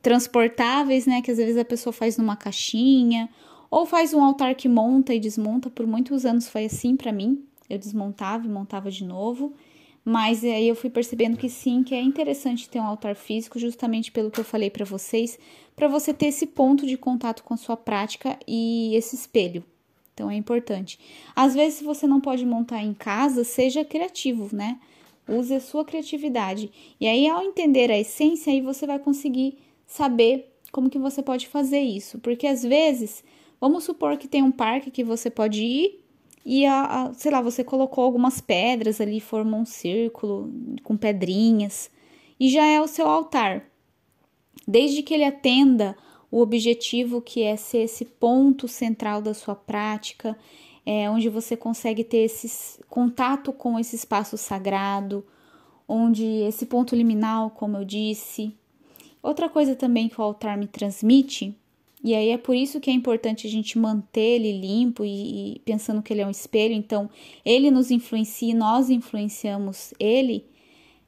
transportáveis, 0.01 1.06
né? 1.06 1.22
Que 1.22 1.30
às 1.30 1.38
vezes 1.38 1.58
a 1.58 1.65
pessoa 1.65 1.94
faz 1.94 2.18
numa 2.18 2.36
caixinha, 2.36 3.30
ou 3.70 3.86
faz 3.86 4.13
um 4.13 4.24
altar 4.24 4.56
que 4.56 4.68
monta 4.68 5.13
e 5.13 5.20
desmonta. 5.20 5.70
Por 5.70 5.86
muitos 5.86 6.25
anos 6.25 6.48
foi 6.48 6.65
assim 6.65 6.96
para 6.96 7.12
mim. 7.12 7.44
Eu 7.70 7.77
desmontava 7.77 8.46
e 8.46 8.50
montava 8.50 8.89
de 8.89 9.03
novo. 9.03 9.53
Mas 10.06 10.44
aí 10.44 10.68
eu 10.68 10.76
fui 10.76 10.90
percebendo 10.90 11.38
que 11.38 11.50
sim, 11.50 11.82
que 11.82 11.96
é 11.96 12.02
interessante 12.02 12.70
ter 12.70 12.80
um 12.80 12.86
altar 12.86 13.16
físico, 13.16 13.58
justamente 13.58 14.12
pelo 14.12 14.30
que 14.30 14.40
eu 14.40 14.44
falei 14.44 14.70
para 14.70 14.84
vocês, 14.84 15.40
para 15.76 15.88
você 15.88 16.14
ter 16.14 16.28
esse 16.28 16.46
ponto 16.46 16.86
de 16.86 16.98
contato 16.98 17.44
com 17.44 17.54
a 17.54 17.58
sua 17.58 17.78
prática 17.78 18.38
e 18.46 18.94
esse 18.96 19.16
espelho. 19.16 19.64
Então 20.14 20.30
é 20.30 20.36
importante. 20.36 21.00
Às 21.36 21.56
vezes, 21.56 21.80
se 21.80 21.84
você 21.84 22.06
não 22.06 22.20
pode 22.20 22.46
montar 22.46 22.84
em 22.84 22.94
casa, 22.94 23.44
seja 23.44 23.86
criativo, 23.86 24.54
né? 24.54 24.80
Use 25.28 25.54
a 25.54 25.60
sua 25.60 25.86
criatividade. 25.86 26.70
E 27.00 27.08
aí, 27.08 27.28
ao 27.28 27.42
entender 27.42 27.90
a 27.90 27.98
essência, 27.98 28.52
aí 28.52 28.62
você 28.62 28.86
vai 28.86 29.00
conseguir 29.00 29.58
saber 29.88 30.54
como 30.72 30.90
que 30.90 31.00
você 31.00 31.24
pode 31.24 31.48
fazer 31.48 31.80
isso. 31.80 32.20
Porque 32.20 32.46
às 32.46 32.62
vezes, 32.62 33.24
vamos 33.60 33.86
supor 33.86 34.18
que 34.18 34.28
tem 34.28 34.44
um 34.44 34.52
parque 34.52 34.92
que 34.92 35.04
você 35.04 35.30
pode 35.30 35.63
ir 35.63 36.03
e, 36.45 36.65
a, 36.65 36.86
a, 36.86 37.13
sei 37.13 37.32
lá, 37.32 37.41
você 37.41 37.63
colocou 37.63 38.03
algumas 38.03 38.41
pedras 38.41 38.99
ali, 38.99 39.19
formou 39.19 39.62
um 39.62 39.65
círculo 39.65 40.51
com 40.84 40.97
pedrinhas 40.97 41.89
e 42.39 42.49
já 42.49 42.65
é 42.65 42.82
o 42.82 42.88
seu 42.88 43.08
altar. 43.08 43.65
Desde 44.67 45.01
que 45.01 45.13
ele 45.13 45.23
atenda 45.23 45.95
o 46.29 46.41
objetivo 46.41 47.21
que 47.21 47.43
é 47.43 47.56
ser 47.56 47.84
esse 47.84 48.06
ponto 48.06 48.67
central 48.67 49.21
da 49.21 49.34
sua 49.34 49.56
prática, 49.56 50.38
é, 50.86 51.10
onde 51.10 51.29
você 51.29 51.56
consegue 51.56 52.03
ter 52.03 52.25
esse 52.25 52.84
contato 52.89 53.53
com 53.53 53.79
esse 53.79 53.95
espaço 53.95 54.38
sagrado, 54.38 55.25
onde 55.88 56.25
esse 56.25 56.65
ponto 56.65 56.95
liminal, 56.95 57.51
como 57.51 57.77
eu 57.77 57.86
disse. 57.86 58.53
Outra 59.21 59.47
coisa 59.47 59.75
também 59.75 60.10
que 60.10 60.19
o 60.19 60.23
altar 60.23 60.58
me 60.58 60.67
transmite 60.67 61.58
e 62.04 62.13
aí 62.13 62.30
é 62.30 62.38
por 62.38 62.54
isso 62.54 62.82
que 62.82 62.89
é 62.89 62.94
importante 62.94 63.48
a 63.48 63.50
gente 63.50 63.80
manter 63.80 64.20
ele 64.20 64.60
limpo 64.60 65.06
e, 65.06 65.56
e 65.56 65.60
pensando 65.60 66.02
que 66.02 66.12
ele 66.12 66.22
é 66.22 66.28
um 66.28 66.32
espelho. 66.32 66.74
Então, 66.74 67.10
ele 67.46 67.72
nos 67.72 67.89
influencia 67.92 68.52
e 68.52 68.54
nós 68.54 68.89
influenciamos 68.89 69.94
ele. 69.98 70.46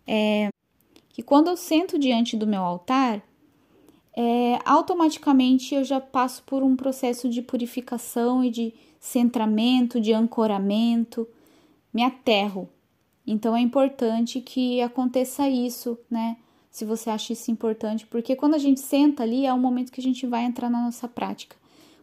É, 0.07 0.47
que 1.09 1.21
quando 1.21 1.49
eu 1.49 1.57
sento 1.57 1.99
diante 1.99 2.37
do 2.37 2.47
meu 2.47 2.61
altar, 2.61 3.21
é, 4.15 4.57
automaticamente 4.63 5.75
eu 5.75 5.83
já 5.83 5.99
passo 5.99 6.41
por 6.43 6.63
um 6.63 6.77
processo 6.77 7.29
de 7.29 7.41
purificação 7.41 8.41
e 8.41 8.49
de 8.49 8.73
centramento, 8.97 9.99
de 9.99 10.13
ancoramento, 10.13 11.27
me 11.93 12.03
aterro. 12.03 12.69
Então 13.27 13.55
é 13.55 13.59
importante 13.59 14.39
que 14.39 14.81
aconteça 14.81 15.49
isso, 15.49 15.97
né? 16.09 16.37
Se 16.75 16.83
você 16.83 17.09
acha 17.09 17.31
isso 17.31 17.49
importante, 17.49 18.05
porque 18.05 18.35
quando 18.35 18.53
a 18.53 18.57
gente 18.57 18.81
senta 18.81 19.23
ali 19.23 19.45
é 19.45 19.53
o 19.53 19.57
momento 19.57 19.93
que 19.93 20.01
a 20.01 20.03
gente 20.03 20.27
vai 20.27 20.43
entrar 20.43 20.69
na 20.69 20.83
nossa 20.83 21.07
prática. 21.07 21.55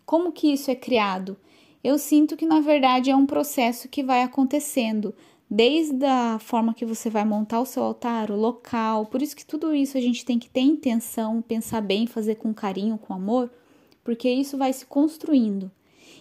Como 0.07 0.33
que 0.33 0.51
isso 0.51 0.71
é 0.71 0.75
criado? 0.75 1.37
Eu 1.85 1.99
sinto 1.99 2.39
que 2.39 2.47
na 2.47 2.59
verdade 2.59 3.11
é 3.11 3.15
um 3.15 3.27
processo 3.27 3.87
que 3.87 4.03
vai 4.03 4.23
acontecendo, 4.23 5.15
desde 5.51 6.07
a 6.07 6.39
forma 6.39 6.73
que 6.73 6.87
você 6.87 7.11
vai 7.11 7.23
montar 7.23 7.61
o 7.61 7.67
seu 7.67 7.83
altar, 7.83 8.31
o 8.31 8.35
local. 8.35 9.05
Por 9.05 9.21
isso 9.21 9.37
que 9.37 9.45
tudo 9.45 9.75
isso 9.75 9.99
a 9.99 10.01
gente 10.01 10.25
tem 10.25 10.39
que 10.39 10.49
ter 10.49 10.63
intenção, 10.63 11.43
pensar 11.43 11.83
bem, 11.83 12.07
fazer 12.07 12.37
com 12.37 12.55
carinho, 12.55 12.97
com 12.97 13.13
amor, 13.13 13.51
porque 14.03 14.31
isso 14.31 14.57
vai 14.57 14.73
se 14.73 14.87
construindo. 14.87 15.71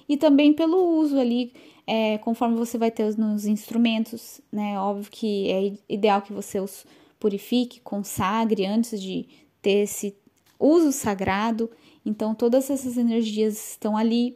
E 0.09 0.17
também 0.17 0.51
pelo 0.51 0.97
uso 0.97 1.17
ali, 1.17 1.53
é, 1.87 2.17
conforme 2.17 2.57
você 2.57 2.77
vai 2.77 2.91
ter 2.91 3.17
nos 3.17 3.45
instrumentos, 3.45 4.41
né? 4.51 4.77
Óbvio 4.77 5.09
que 5.09 5.49
é 5.49 5.73
ideal 5.87 6.21
que 6.21 6.33
você 6.33 6.59
os 6.59 6.85
purifique, 7.21 7.79
consagre 7.81 8.65
antes 8.65 8.99
de 8.99 9.27
ter 9.61 9.83
esse 9.83 10.15
uso 10.59 10.91
sagrado. 10.91 11.69
Então, 12.03 12.33
todas 12.33 12.69
essas 12.69 12.97
energias 12.97 13.71
estão 13.71 13.95
ali 13.95 14.35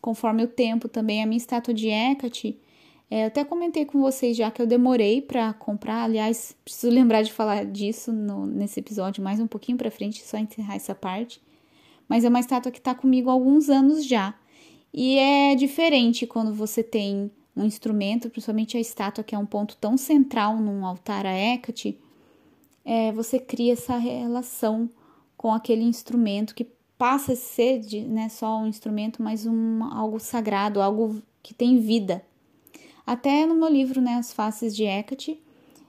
conforme 0.00 0.42
o 0.42 0.48
tempo 0.48 0.88
também. 0.88 1.22
A 1.22 1.26
minha 1.26 1.36
estátua 1.36 1.74
de 1.74 1.88
Hecate, 1.88 2.58
é, 3.10 3.24
eu 3.24 3.26
até 3.26 3.44
comentei 3.44 3.84
com 3.84 4.00
vocês 4.00 4.34
já 4.34 4.50
que 4.50 4.62
eu 4.62 4.66
demorei 4.66 5.20
para 5.20 5.52
comprar. 5.52 6.04
Aliás, 6.04 6.56
preciso 6.64 6.92
lembrar 6.92 7.22
de 7.22 7.32
falar 7.32 7.66
disso 7.66 8.10
no, 8.10 8.46
nesse 8.46 8.80
episódio 8.80 9.22
mais 9.22 9.38
um 9.38 9.46
pouquinho 9.46 9.76
para 9.76 9.90
frente, 9.90 10.26
só 10.26 10.38
encerrar 10.38 10.76
essa 10.76 10.94
parte. 10.94 11.40
Mas 12.08 12.24
é 12.24 12.28
uma 12.28 12.40
estátua 12.40 12.72
que 12.72 12.78
está 12.78 12.94
comigo 12.94 13.28
há 13.28 13.32
alguns 13.34 13.68
anos 13.68 14.06
já. 14.06 14.34
E 14.92 15.18
é 15.18 15.54
diferente 15.54 16.26
quando 16.26 16.54
você 16.54 16.82
tem 16.82 17.30
um 17.54 17.64
instrumento, 17.64 18.30
principalmente 18.30 18.76
a 18.76 18.80
estátua, 18.80 19.22
que 19.22 19.34
é 19.34 19.38
um 19.38 19.46
ponto 19.46 19.76
tão 19.76 19.96
central 19.96 20.56
num 20.56 20.84
altar 20.86 21.26
a 21.26 21.32
Hecate, 21.32 21.98
é, 22.84 23.12
você 23.12 23.38
cria 23.38 23.72
essa 23.72 23.96
relação 23.96 24.88
com 25.36 25.52
aquele 25.52 25.82
instrumento 25.82 26.54
que 26.54 26.66
passa 26.96 27.32
a 27.32 27.36
ser 27.36 27.80
de, 27.80 28.00
né, 28.02 28.28
só 28.28 28.58
um 28.58 28.66
instrumento, 28.66 29.22
mas 29.22 29.44
um, 29.46 29.82
algo 29.84 30.20
sagrado, 30.20 30.80
algo 30.80 31.20
que 31.42 31.52
tem 31.52 31.80
vida. 31.80 32.24
Até 33.04 33.44
no 33.44 33.56
meu 33.56 33.68
livro, 33.68 34.00
né, 34.00 34.14
As 34.14 34.32
Faces 34.32 34.74
de 34.74 34.84
Hecate, 34.84 35.42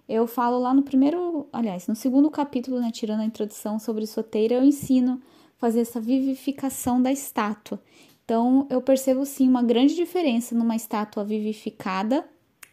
eu 0.10 0.26
falo 0.28 0.60
lá 0.60 0.74
no 0.74 0.82
primeiro, 0.82 1.48
aliás, 1.54 1.88
no 1.88 1.96
segundo 1.96 2.30
capítulo, 2.30 2.80
né, 2.80 2.90
tirando 2.92 3.22
a 3.22 3.26
introdução 3.26 3.78
sobre 3.78 4.08
soteira, 4.08 4.56
eu 4.56 4.64
ensino 4.64 5.22
fazer 5.58 5.82
essa 5.82 6.02
vivificação 6.02 7.02
da 7.02 7.12
estátua. 7.12 7.80
Então, 8.26 8.66
eu 8.70 8.82
percebo 8.82 9.26
sim 9.26 9.48
uma 9.48 9.62
grande 9.62 9.96
diferença 9.96 10.56
numa 10.56 10.76
estátua 10.76 11.24
vivificada 11.24 12.26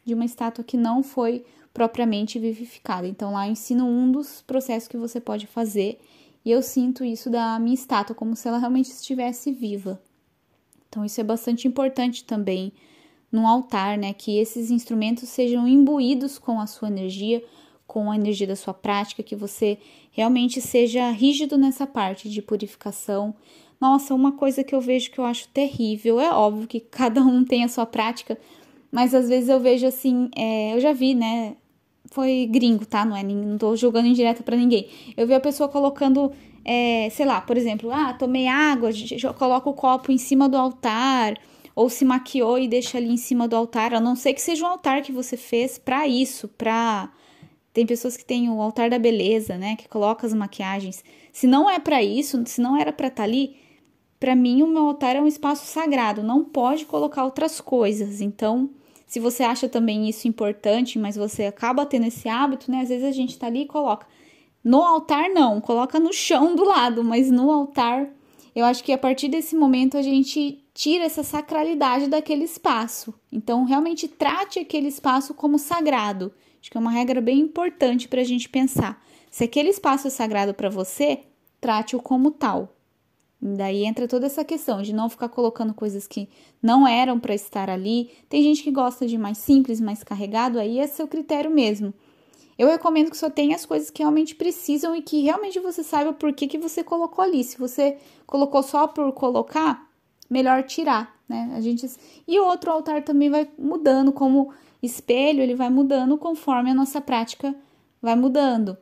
de 0.05 0.15
uma 0.15 0.25
estátua 0.25 0.65
que 0.65 0.77
não 0.77 1.03
foi 1.03 1.45
propriamente 1.73 2.39
vivificada. 2.39 3.07
Então 3.07 3.33
lá 3.33 3.47
eu 3.47 3.53
ensino 3.53 3.87
um 3.87 4.11
dos 4.11 4.43
processos 4.43 4.89
que 4.89 4.97
você 4.97 5.21
pode 5.21 5.47
fazer 5.47 5.99
e 6.45 6.51
eu 6.51 6.63
sinto 6.63 7.05
isso 7.05 7.31
da 7.31 7.59
minha 7.59 7.75
estátua 7.75 8.15
como 8.15 8.35
se 8.35 8.49
ela 8.49 8.59
realmente 8.59 8.91
estivesse 8.91 9.53
viva. 9.53 10.01
Então 10.89 11.05
isso 11.05 11.21
é 11.21 11.25
bastante 11.25 11.69
importante 11.69 12.25
também 12.25 12.73
no 13.31 13.47
altar, 13.47 13.97
né, 13.97 14.13
que 14.13 14.39
esses 14.39 14.71
instrumentos 14.71 15.29
sejam 15.29 15.69
imbuídos 15.69 16.39
com 16.39 16.61
a 16.61 16.67
sua 16.67 16.89
energia, 16.89 17.43
com 17.87 18.11
a 18.11 18.17
energia 18.17 18.47
da 18.47 18.57
sua 18.57 18.75
prática, 18.75 19.23
que 19.23 19.37
você 19.37 19.79
realmente 20.11 20.61
seja 20.61 21.11
rígido 21.11 21.57
nessa 21.57 21.87
parte 21.87 22.29
de 22.29 22.43
purificação. 22.43 23.35
Nossa, 23.81 24.15
uma 24.15 24.33
coisa 24.33 24.65
que 24.65 24.75
eu 24.75 24.81
vejo 24.81 25.11
que 25.11 25.19
eu 25.19 25.25
acho 25.25 25.49
terrível, 25.49 26.21
é 26.21 26.31
óbvio 26.33 26.67
que 26.67 26.81
cada 26.91 27.21
um 27.23 27.45
tem 27.45 27.63
a 27.63 27.69
sua 27.69 27.87
prática, 27.87 28.37
mas 28.91 29.15
às 29.15 29.29
vezes 29.29 29.49
eu 29.49 29.61
vejo 29.61 29.87
assim, 29.87 30.31
é, 30.37 30.75
eu 30.75 30.81
já 30.81 30.93
vi, 30.93 31.15
né, 31.15 31.57
foi 32.11 32.47
gringo, 32.51 32.85
tá? 32.85 33.05
Não 33.05 33.17
é, 33.17 33.23
não 33.23 33.57
tô 33.57 33.77
jogando 33.77 34.07
indireta 34.07 34.43
para 34.43 34.57
ninguém. 34.57 34.89
Eu 35.17 35.27
vi 35.27 35.35
a 35.35 35.41
pessoa 35.41 35.69
colocando, 35.69 36.33
é, 36.65 37.09
sei 37.11 37.25
lá, 37.25 37.41
por 37.41 37.57
exemplo, 37.57 37.91
ah, 37.93 38.13
tomei 38.13 38.49
água, 38.49 38.91
coloca 39.39 39.71
o 39.71 39.75
copo 39.75 40.11
em 40.11 40.19
cima 40.19 40.49
do 40.49 40.57
altar, 40.57 41.35
ou 41.75 41.89
se 41.89 42.05
maquiou 42.05 42.59
e 42.59 42.69
deixa 42.69 42.99
ali 42.99 43.11
em 43.11 43.17
cima 43.17 43.47
do 43.47 43.57
altar, 43.57 43.95
a 43.95 44.01
não 44.01 44.17
ser 44.17 44.35
que 44.35 44.43
seja 44.43 44.65
um 44.65 44.69
altar 44.69 45.03
que 45.03 45.13
você 45.13 45.37
fez 45.37 45.79
para 45.79 46.07
isso, 46.07 46.49
para 46.49 47.11
tem 47.73 47.87
pessoas 47.87 48.17
que 48.17 48.25
têm 48.25 48.51
o 48.51 48.61
altar 48.61 48.91
da 48.91 48.99
beleza, 48.99 49.57
né, 49.57 49.77
que 49.77 49.89
coloca 49.89 50.27
as 50.27 50.35
maquiagens. 50.35 51.05
Se 51.33 51.47
não 51.47 51.71
é 51.71 51.79
para 51.79 52.03
isso, 52.03 52.43
se 52.47 52.61
não 52.61 52.77
era 52.77 52.93
para 52.93 53.07
estar 53.07 53.23
tá 53.23 53.29
ali, 53.29 53.57
para 54.19 54.35
mim 54.35 54.63
o 54.63 54.67
meu 54.67 54.89
altar 54.89 55.15
é 55.15 55.21
um 55.21 55.27
espaço 55.27 55.67
sagrado, 55.67 56.23
não 56.23 56.45
pode 56.45 56.85
colocar 56.85 57.25
outras 57.25 57.61
coisas. 57.61 58.21
Então, 58.21 58.71
se 59.11 59.19
você 59.19 59.43
acha 59.43 59.69
também 59.69 60.09
isso 60.09 60.29
importante, 60.29 60.97
mas 60.97 61.17
você 61.17 61.47
acaba 61.47 61.85
tendo 61.85 62.07
esse 62.07 62.29
hábito, 62.29 62.71
né? 62.71 62.83
Às 62.83 62.91
vezes 62.91 63.05
a 63.05 63.11
gente 63.11 63.37
tá 63.37 63.49
ali 63.49 63.63
e 63.63 63.67
coloca. 63.67 64.07
No 64.63 64.81
altar, 64.85 65.29
não, 65.31 65.61
coloca 65.61 65.99
no 65.99 66.13
chão 66.13 66.55
do 66.55 66.63
lado, 66.63 67.03
mas 67.03 67.29
no 67.29 67.51
altar, 67.51 68.09
eu 68.55 68.65
acho 68.65 68.85
que 68.85 68.93
a 68.93 68.99
partir 68.99 69.27
desse 69.27 69.57
momento 69.57 69.99
a 69.99 70.03
gente 70.03 70.65
tira 70.73 71.03
essa 71.03 71.25
sacralidade 71.25 72.07
daquele 72.07 72.45
espaço. 72.45 73.13
Então, 73.33 73.65
realmente 73.65 74.07
trate 74.07 74.61
aquele 74.61 74.87
espaço 74.87 75.35
como 75.35 75.59
sagrado. 75.59 76.33
Acho 76.61 76.71
que 76.71 76.77
é 76.77 76.81
uma 76.81 76.93
regra 76.93 77.21
bem 77.21 77.41
importante 77.41 78.07
para 78.07 78.21
a 78.21 78.25
gente 78.25 78.49
pensar. 78.49 79.03
Se 79.29 79.43
aquele 79.43 79.71
espaço 79.71 80.07
é 80.07 80.11
sagrado 80.11 80.55
para 80.55 80.71
você, 80.71 81.25
trate-o 81.61 82.01
como 82.01 82.31
tal. 82.31 82.77
Daí 83.43 83.85
entra 83.85 84.07
toda 84.07 84.27
essa 84.27 84.45
questão 84.45 84.83
de 84.83 84.93
não 84.93 85.09
ficar 85.09 85.31
colocando 85.31 85.73
coisas 85.73 86.07
que 86.07 86.29
não 86.63 86.87
eram 86.87 87.19
para 87.19 87.35
estar 87.35 87.71
ali. 87.71 88.11
Tem 88.29 88.43
gente 88.43 88.63
que 88.63 88.71
gosta 88.71 89.07
de 89.07 89.17
mais 89.17 89.39
simples, 89.39 89.81
mais 89.81 90.05
carregado, 90.05 90.59
aí 90.59 90.79
é 90.79 90.87
seu 90.87 91.09
critério 91.09 91.51
mesmo. 91.51 91.95
Eu 92.59 92.69
recomendo 92.69 93.11
que 93.11 93.17
só 93.17 93.31
tenha 93.31 93.57
as 93.57 93.65
coisas 93.65 93.89
que 93.89 94.03
realmente 94.03 94.35
precisam 94.35 94.95
e 94.95 95.01
que 95.01 95.23
realmente 95.23 95.59
você 95.59 95.83
saiba 95.83 96.13
por 96.13 96.31
que, 96.35 96.47
que 96.47 96.59
você 96.59 96.85
colocou 96.85 97.25
ali. 97.25 97.43
Se 97.43 97.57
você 97.57 97.97
colocou 98.27 98.63
só 98.63 98.87
por 98.87 99.11
colocar, 99.13 99.91
melhor 100.29 100.63
tirar, 100.65 101.19
né? 101.27 101.51
A 101.55 101.61
gente 101.63 101.91
e 102.29 102.39
o 102.39 102.45
outro 102.45 102.71
altar 102.71 103.03
também 103.03 103.31
vai 103.31 103.49
mudando 103.59 104.13
como 104.13 104.53
espelho, 104.83 105.43
ele 105.43 105.55
vai 105.55 105.71
mudando 105.71 106.19
conforme 106.19 106.71
a 106.71 106.75
nossa 106.75 107.01
prática 107.01 107.55
vai 108.03 108.15
mudando. 108.15 108.77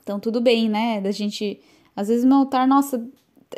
Então 0.00 0.20
tudo 0.20 0.40
bem, 0.40 0.68
né? 0.68 1.00
Da 1.00 1.10
gente 1.10 1.60
às 1.96 2.06
vezes 2.06 2.24
meu 2.24 2.36
altar, 2.38 2.68
nossa, 2.68 3.04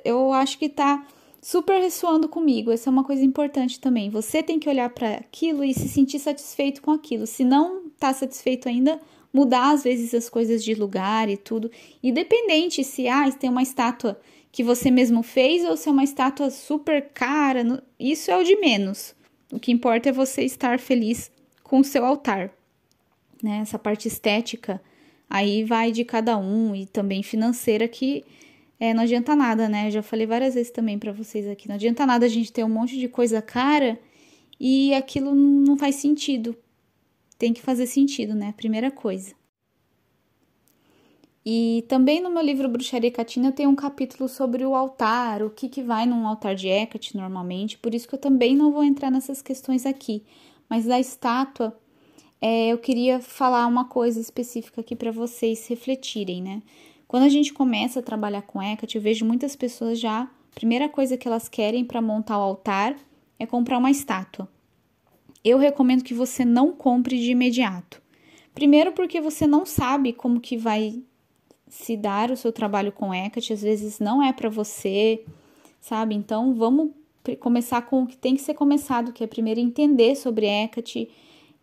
eu 0.05 0.33
acho 0.33 0.59
que 0.59 0.69
tá 0.69 1.07
super 1.41 1.79
ressoando 1.79 2.29
comigo. 2.29 2.71
Essa 2.71 2.89
é 2.89 2.93
uma 2.93 3.05
coisa 3.05 3.23
importante 3.23 3.79
também. 3.79 4.09
Você 4.09 4.43
tem 4.43 4.59
que 4.59 4.69
olhar 4.69 4.89
para 4.91 5.17
aquilo 5.17 5.63
e 5.63 5.75
se 5.75 5.89
sentir 5.89 6.19
satisfeito 6.19 6.81
com 6.81 6.91
aquilo. 6.91 7.27
Se 7.27 7.45
não 7.45 7.91
tá 7.99 8.13
satisfeito 8.13 8.69
ainda, 8.69 8.99
mudar 9.33 9.73
às 9.73 9.85
vezes 9.85 10.15
as 10.15 10.31
coisas 10.31 10.65
de 10.65 10.75
lugar 10.75 11.29
e 11.29 11.37
tudo. 11.37 11.71
Independente 12.03 12.83
se 12.83 13.09
ah, 13.09 13.31
tem 13.33 13.51
uma 13.51 13.63
estátua 13.63 14.19
que 14.51 14.63
você 14.63 14.91
mesmo 14.91 15.23
fez 15.23 15.65
ou 15.65 15.77
se 15.77 15.89
é 15.89 15.93
uma 15.93 16.05
estátua 16.05 16.49
super 16.49 17.11
cara, 17.13 17.83
isso 17.99 18.31
é 18.31 18.37
o 18.37 18.45
de 18.45 18.57
menos. 18.57 19.15
O 19.53 19.59
que 19.59 19.73
importa 19.73 20.09
é 20.09 20.13
você 20.13 20.43
estar 20.43 20.79
feliz 20.79 21.31
com 21.63 21.81
o 21.81 21.85
seu 21.85 22.07
altar. 22.07 22.53
Né? 23.43 23.59
Essa 23.63 23.79
parte 23.79 24.09
estética 24.09 24.81
aí 25.29 25.65
vai 25.65 25.91
de 25.91 26.05
cada 26.05 26.39
um 26.39 26.75
e 26.75 26.87
também 26.87 27.23
financeira 27.23 27.89
que 27.89 28.25
é, 28.85 28.93
não 28.93 29.05
adianta 29.05 29.35
nada, 29.35 29.67
né? 29.67 29.87
Eu 29.87 29.91
já 29.93 30.03
falei 30.03 30.27
várias 30.27 30.55
vezes 30.55 30.71
também 30.71 30.99
para 30.99 31.11
vocês 31.11 31.49
aqui. 31.49 31.67
Não 31.67 31.75
adianta 31.75 32.05
nada 32.05 32.27
a 32.27 32.29
gente 32.29 32.53
ter 32.53 32.63
um 32.65 32.69
monte 32.69 32.99
de 32.99 33.09
coisa 33.09 33.41
cara 33.41 33.99
e 34.61 34.93
aquilo 34.93 35.35
não 35.35 35.75
faz 35.75 35.95
sentido. 35.95 36.55
Tem 37.39 37.55
que 37.55 37.63
fazer 37.63 37.87
sentido, 37.87 38.35
né? 38.35 38.53
Primeira 38.55 38.91
coisa. 38.91 39.35
E 41.47 41.85
também 41.89 42.21
no 42.21 42.31
meu 42.31 42.43
livro 42.43 42.69
Bruxaria 42.69 43.11
Catina 43.11 43.53
tem 43.53 43.67
um 43.67 43.75
capítulo 43.75 44.29
sobre 44.29 44.67
o 44.67 44.75
altar, 44.75 45.43
o 45.43 45.49
que, 45.49 45.69
que 45.69 45.83
vai 45.83 46.05
num 46.05 46.27
altar 46.27 46.55
de 46.55 46.69
Hecate 46.69 47.17
normalmente, 47.17 47.79
por 47.79 47.95
isso 47.95 48.09
que 48.09 48.15
eu 48.15 48.19
também 48.19 48.55
não 48.55 48.71
vou 48.71 48.85
entrar 48.85 49.11
nessas 49.11 49.41
questões 49.41 49.87
aqui. 49.87 50.23
Mas 50.69 50.85
da 50.85 51.01
estátua, 51.01 51.79
é, 52.41 52.69
eu 52.69 52.79
queria 52.79 53.21
falar 53.21 53.67
uma 53.67 53.87
coisa 53.87 54.21
específica 54.21 54.83
aqui 54.83 54.95
para 54.95 55.11
vocês 55.11 55.67
refletirem, 55.69 56.43
né? 56.43 56.63
Quando 57.07 57.25
a 57.25 57.29
gente 57.29 57.53
começa 57.53 58.01
a 58.01 58.03
trabalhar 58.03 58.43
com 58.43 58.63
Hecate, 58.63 58.97
eu 58.97 59.03
vejo 59.03 59.25
muitas 59.25 59.55
pessoas 59.55 60.01
já, 60.01 60.23
a 60.23 60.55
primeira 60.55 60.89
coisa 60.89 61.17
que 61.17 61.29
elas 61.29 61.49
querem 61.49 61.85
para 61.85 62.01
montar 62.01 62.39
o 62.39 62.43
altar 62.43 62.97
é 63.39 63.47
comprar 63.47 63.79
uma 63.79 63.91
estátua. 63.91 64.49
Eu 65.45 65.59
recomendo 65.59 66.03
que 66.03 66.15
você 66.15 66.45
não 66.45 66.73
compre 66.73 67.19
de 67.19 67.31
imediato. 67.31 68.01
Primeiro 68.55 68.93
porque 68.93 69.21
você 69.21 69.47
não 69.47 69.67
sabe 69.67 70.13
como 70.13 70.41
que 70.41 70.57
vai 70.57 71.03
se 71.69 71.97
dar 71.97 72.31
o 72.31 72.37
seu 72.37 72.53
trabalho 72.53 72.93
com 72.93 73.13
Hecate, 73.13 73.53
às 73.53 73.63
vezes 73.63 73.99
não 73.99 74.23
é 74.23 74.33
para 74.33 74.49
você, 74.49 75.25
sabe? 75.81 76.15
Então 76.15 76.55
vamos 76.55 76.91
começar 77.41 77.83
com 77.83 78.03
o 78.03 78.07
que 78.07 78.17
tem 78.17 78.37
que 78.37 78.43
ser 78.43 78.55
começado, 78.55 79.13
que 79.13 79.25
é 79.25 79.27
primeiro 79.27 79.59
entender 79.59 80.15
sobre 80.15 80.47
Hecate, 80.47 81.11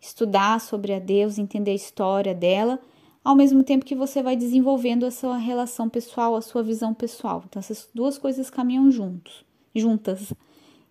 estudar 0.00 0.60
sobre 0.60 0.92
a 0.92 0.98
Deus, 0.98 1.38
entender 1.38 1.70
a 1.70 1.74
história 1.74 2.34
dela 2.34 2.78
ao 3.24 3.36
mesmo 3.36 3.62
tempo 3.62 3.84
que 3.84 3.94
você 3.94 4.22
vai 4.22 4.36
desenvolvendo 4.36 5.04
a 5.04 5.10
sua 5.10 5.36
relação 5.36 5.88
pessoal, 5.88 6.34
a 6.34 6.42
sua 6.42 6.62
visão 6.62 6.92
pessoal. 6.92 7.44
Então, 7.46 7.60
essas 7.60 7.88
duas 7.94 8.18
coisas 8.18 8.50
caminham 8.50 8.90
juntos, 8.90 9.44
juntas. 9.74 10.32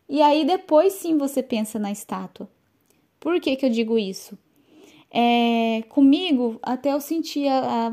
E 0.08 0.22
aí, 0.22 0.46
depois 0.46 0.94
sim, 0.94 1.18
você 1.18 1.44
pensa 1.44 1.78
na 1.78 1.92
estátua. 1.92 2.50
Por 3.20 3.40
que, 3.40 3.56
que 3.56 3.66
eu 3.66 3.70
digo 3.70 3.98
isso? 3.98 4.38
É, 5.14 5.84
comigo, 5.90 6.58
até 6.64 6.94
eu 6.94 7.02
senti, 7.02 7.44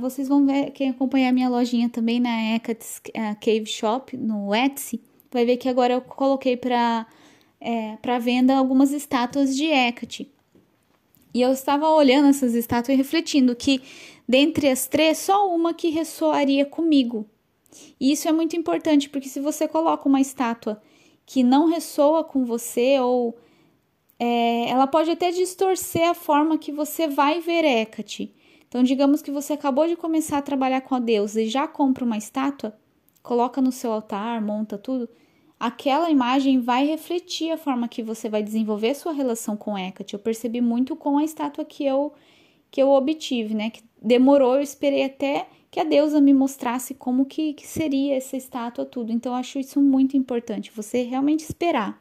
vocês 0.01 0.29
vão 0.29 0.47
ver, 0.47 0.71
quem 0.71 0.91
acompanhar 0.91 1.33
minha 1.33 1.49
lojinha 1.49 1.89
também 1.89 2.21
na 2.21 2.55
Hecate 2.55 2.87
Cave 3.41 3.67
Shop, 3.67 4.17
no 4.17 4.55
Etsy, 4.55 5.01
vai 5.31 5.45
ver 5.45 5.57
que 5.57 5.69
agora 5.69 5.95
eu 5.95 6.01
coloquei 6.01 6.57
para 6.57 7.07
é, 7.61 7.97
para 7.97 8.19
venda 8.19 8.57
algumas 8.57 8.93
estátuas 8.93 9.57
de 9.57 9.67
Hecate. 9.67 10.31
E 11.33 11.43
eu 11.43 11.53
estava 11.53 11.89
olhando 11.91 12.29
essas 12.29 12.55
estátuas 12.55 12.95
e 12.95 12.97
refletindo 12.97 13.55
que 13.55 13.83
Dentre 14.29 14.69
as 14.69 14.87
três, 14.87 15.17
só 15.17 15.49
uma 15.49 15.73
que 15.73 15.89
ressoaria 15.89 16.67
comigo. 16.67 17.27
E 17.99 18.13
isso 18.13 18.29
é 18.29 18.33
muito 18.33 18.55
importante, 18.55 19.09
porque 19.09 19.27
se 19.27 19.41
você 19.41 19.67
coloca 19.67 20.07
uma 20.07 20.21
estátua 20.21 20.83
que 21.25 21.43
não 21.43 21.67
ressoa 21.67 22.23
com 22.23 22.45
você, 22.45 23.01
ou 23.01 23.39
é, 24.19 24.69
ela 24.69 24.87
pode 24.87 25.11
até 25.11 25.31
distorcer 25.31 26.11
a 26.11 26.15
forma 26.15 26.59
que 26.59 26.71
você 26.71 27.09
vai 27.09 27.41
ver 27.41 27.65
Hecate. 27.65 28.35
Então, 28.69 28.83
digamos 28.83 29.23
que 29.23 29.31
você 29.31 29.55
acabou 29.55 29.89
de 29.89 29.97
começar 29.97 30.39
a 30.39 30.43
trabalhar 30.43 30.83
com 30.83 30.95
a 30.95 30.99
deusa 30.99 31.41
e 31.41 31.49
já 31.49 31.67
compra 31.67 32.05
uma 32.05 32.19
estátua, 32.19 32.79
coloca 33.23 33.63
no 33.63 33.73
seu 33.73 33.91
altar, 33.91 34.43
monta 34.43 34.77
tudo, 34.77 35.09
aquela 35.59 36.11
imagem 36.11 36.61
vai 36.61 36.87
refletir 36.87 37.51
a 37.51 37.59
forma 37.59 37.89
que 37.89 38.03
você 38.03 38.29
vai 38.29 38.43
desenvolver 38.43 38.95
sua 38.95 39.13
relação 39.13 39.57
com 39.57 39.77
Hecate. 39.77 40.15
Eu 40.15 40.21
percebi 40.21 40.61
muito 40.61 40.95
com 40.95 41.19
a 41.19 41.25
estátua 41.25 41.65
que 41.65 41.85
eu 41.85 42.13
que 42.71 42.83
eu 42.83 42.91
obtive, 42.91 43.55
né? 43.55 43.71
Que 43.71 43.83
demorou, 44.01 44.57
eu 44.57 44.61
esperei 44.61 45.05
até 45.05 45.47
que 45.71 45.81
a 45.81 45.85
deusa 45.85 46.21
me 46.21 46.35
mostrasse 46.35 46.95
como 46.95 47.25
que, 47.25 47.55
que 47.55 47.67
seria 47.67 48.15
essa 48.15 48.37
estátua 48.37 48.85
tudo. 48.85 49.11
Então 49.11 49.33
eu 49.33 49.39
acho 49.39 49.59
isso 49.59 49.81
muito 49.81 50.17
importante, 50.17 50.73
você 50.75 51.03
realmente 51.03 51.41
esperar. 51.41 51.99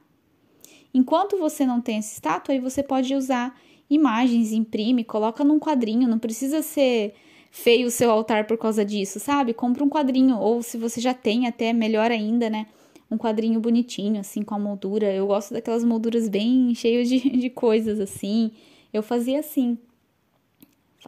Enquanto 0.93 1.38
você 1.38 1.65
não 1.65 1.80
tem 1.80 1.98
essa 1.98 2.13
estátua, 2.13 2.54
aí 2.54 2.60
você 2.60 2.84
pode 2.84 3.13
usar 3.15 3.58
imagens, 3.89 4.52
imprime, 4.52 5.04
coloca 5.04 5.43
num 5.43 5.60
quadrinho, 5.60 6.08
não 6.08 6.20
precisa 6.20 6.62
ser 6.62 7.13
feio 7.50 7.88
o 7.88 7.91
seu 7.91 8.12
altar 8.12 8.46
por 8.46 8.58
causa 8.58 8.84
disso, 8.84 9.20
sabe? 9.20 9.54
Compra 9.54 9.84
um 9.84 9.89
quadrinho, 9.89 10.38
ou 10.38 10.62
se 10.62 10.78
você 10.78 11.00
já 11.00 11.13
tem, 11.13 11.48
até 11.48 11.72
melhor 11.72 12.12
ainda, 12.12 12.50
né? 12.50 12.67
Um 13.10 13.17
quadrinho 13.17 13.60
bonitinho, 13.60 14.20
assim, 14.20 14.41
com 14.41 14.56
a 14.56 14.60
moldura. 14.60 15.13
Eu 15.13 15.28
gosto 15.28 15.54
daquelas 15.54 15.84
molduras 15.84 16.28
bem 16.28 16.74
cheias 16.76 17.08
de, 17.08 17.20
de 17.20 17.50
coisas, 17.50 18.00
assim. 18.00 18.52
Eu 18.91 19.02
fazia 19.02 19.39
assim 19.39 19.78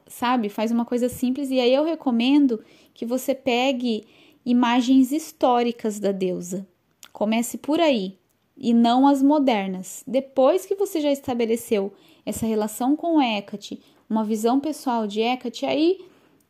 sabe? 0.07 0.49
Faz 0.49 0.71
uma 0.71 0.85
coisa 0.85 1.09
simples 1.09 1.49
e 1.49 1.59
aí 1.59 1.73
eu 1.73 1.83
recomendo 1.83 2.63
que 2.93 3.05
você 3.05 3.33
pegue 3.33 4.05
imagens 4.45 5.11
históricas 5.11 5.99
da 5.99 6.11
deusa. 6.11 6.67
Comece 7.11 7.57
por 7.57 7.79
aí 7.79 8.17
e 8.57 8.73
não 8.73 9.07
as 9.07 9.21
modernas. 9.21 10.03
Depois 10.05 10.65
que 10.65 10.75
você 10.75 11.01
já 11.01 11.11
estabeleceu 11.11 11.93
essa 12.25 12.45
relação 12.45 12.95
com 12.95 13.21
Hecate, 13.21 13.81
uma 14.09 14.23
visão 14.23 14.59
pessoal 14.59 15.07
de 15.07 15.21
Hecate, 15.21 15.65
aí 15.65 15.99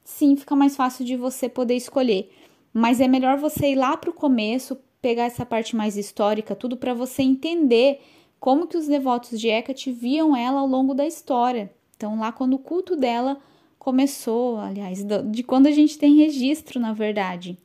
sim 0.03 0.35
fica 0.35 0.55
mais 0.55 0.75
fácil 0.75 1.05
de 1.05 1.15
você 1.15 1.47
poder 1.47 1.75
escolher. 1.75 2.31
Mas 2.73 3.01
é 3.01 3.07
melhor 3.07 3.37
você 3.37 3.71
ir 3.71 3.75
lá 3.75 3.97
para 3.97 4.09
o 4.09 4.13
começo, 4.13 4.77
pegar 5.01 5.23
essa 5.23 5.45
parte 5.45 5.75
mais 5.75 5.97
histórica, 5.97 6.55
tudo 6.55 6.77
para 6.77 6.93
você 6.93 7.21
entender 7.21 8.01
como 8.39 8.67
que 8.67 8.77
os 8.77 8.87
devotos 8.87 9.39
de 9.39 9.47
Hecate 9.47 9.91
viam 9.91 10.35
ela 10.35 10.61
ao 10.61 10.67
longo 10.67 10.93
da 10.93 11.05
história. 11.05 11.71
Então, 11.95 12.19
lá 12.19 12.31
quando 12.31 12.53
o 12.53 12.59
culto 12.59 12.95
dela 12.95 13.37
começou, 13.77 14.57
aliás, 14.57 15.03
de 15.31 15.43
quando 15.43 15.67
a 15.67 15.71
gente 15.71 15.97
tem 15.97 16.15
registro, 16.15 16.79
na 16.79 16.93
verdade. 16.93 17.57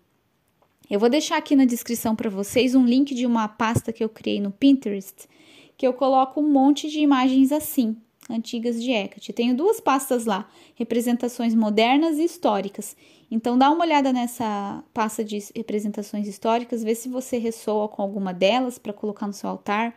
Eu 0.90 1.01
vou 1.01 1.09
deixar 1.09 1.38
aqui 1.38 1.57
na 1.57 1.64
descrição 1.64 2.14
para 2.14 2.29
vocês 2.29 2.75
um 2.75 2.85
link 2.85 3.14
de 3.14 3.27
uma 3.27 3.49
pasta 3.49 3.92
que 3.92 4.05
eu 4.05 4.09
criei 4.09 4.40
no 4.40 4.51
Pinterest, 4.51 5.29
que 5.77 5.87
eu 5.87 5.92
coloco 5.92 6.40
um 6.40 6.51
monte 6.51 6.90
de 6.90 7.01
imagens 7.01 7.53
assim. 7.53 7.97
Antigas 8.28 8.82
de 8.82 8.90
Hecate. 8.90 9.32
Tenho 9.32 9.56
duas 9.56 9.80
pastas 9.80 10.24
lá, 10.24 10.48
representações 10.74 11.54
modernas 11.54 12.18
e 12.18 12.24
históricas. 12.24 12.96
Então 13.30 13.58
dá 13.58 13.70
uma 13.70 13.84
olhada 13.84 14.12
nessa 14.12 14.82
pasta 14.92 15.24
de 15.24 15.38
representações 15.54 16.28
históricas, 16.28 16.82
vê 16.82 16.94
se 16.94 17.08
você 17.08 17.38
ressoa 17.38 17.88
com 17.88 18.02
alguma 18.02 18.32
delas 18.32 18.78
para 18.78 18.92
colocar 18.92 19.26
no 19.26 19.32
seu 19.32 19.50
altar. 19.50 19.94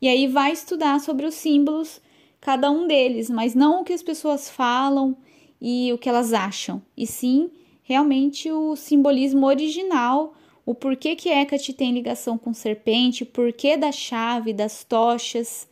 E 0.00 0.08
aí 0.08 0.26
vai 0.26 0.52
estudar 0.52 1.00
sobre 1.00 1.26
os 1.26 1.34
símbolos, 1.34 2.00
cada 2.40 2.70
um 2.70 2.86
deles, 2.86 3.28
mas 3.28 3.54
não 3.54 3.80
o 3.80 3.84
que 3.84 3.92
as 3.92 4.02
pessoas 4.02 4.48
falam 4.48 5.16
e 5.60 5.92
o 5.92 5.98
que 5.98 6.08
elas 6.08 6.32
acham, 6.32 6.82
e 6.96 7.06
sim 7.06 7.50
realmente 7.82 8.50
o 8.50 8.74
simbolismo 8.74 9.46
original, 9.46 10.34
o 10.64 10.74
porquê 10.74 11.14
que 11.14 11.28
Hecate 11.28 11.72
tem 11.72 11.92
ligação 11.92 12.36
com 12.36 12.52
serpente, 12.52 13.22
o 13.22 13.26
porquê 13.26 13.76
da 13.76 13.92
chave, 13.92 14.52
das 14.52 14.82
tochas. 14.82 15.68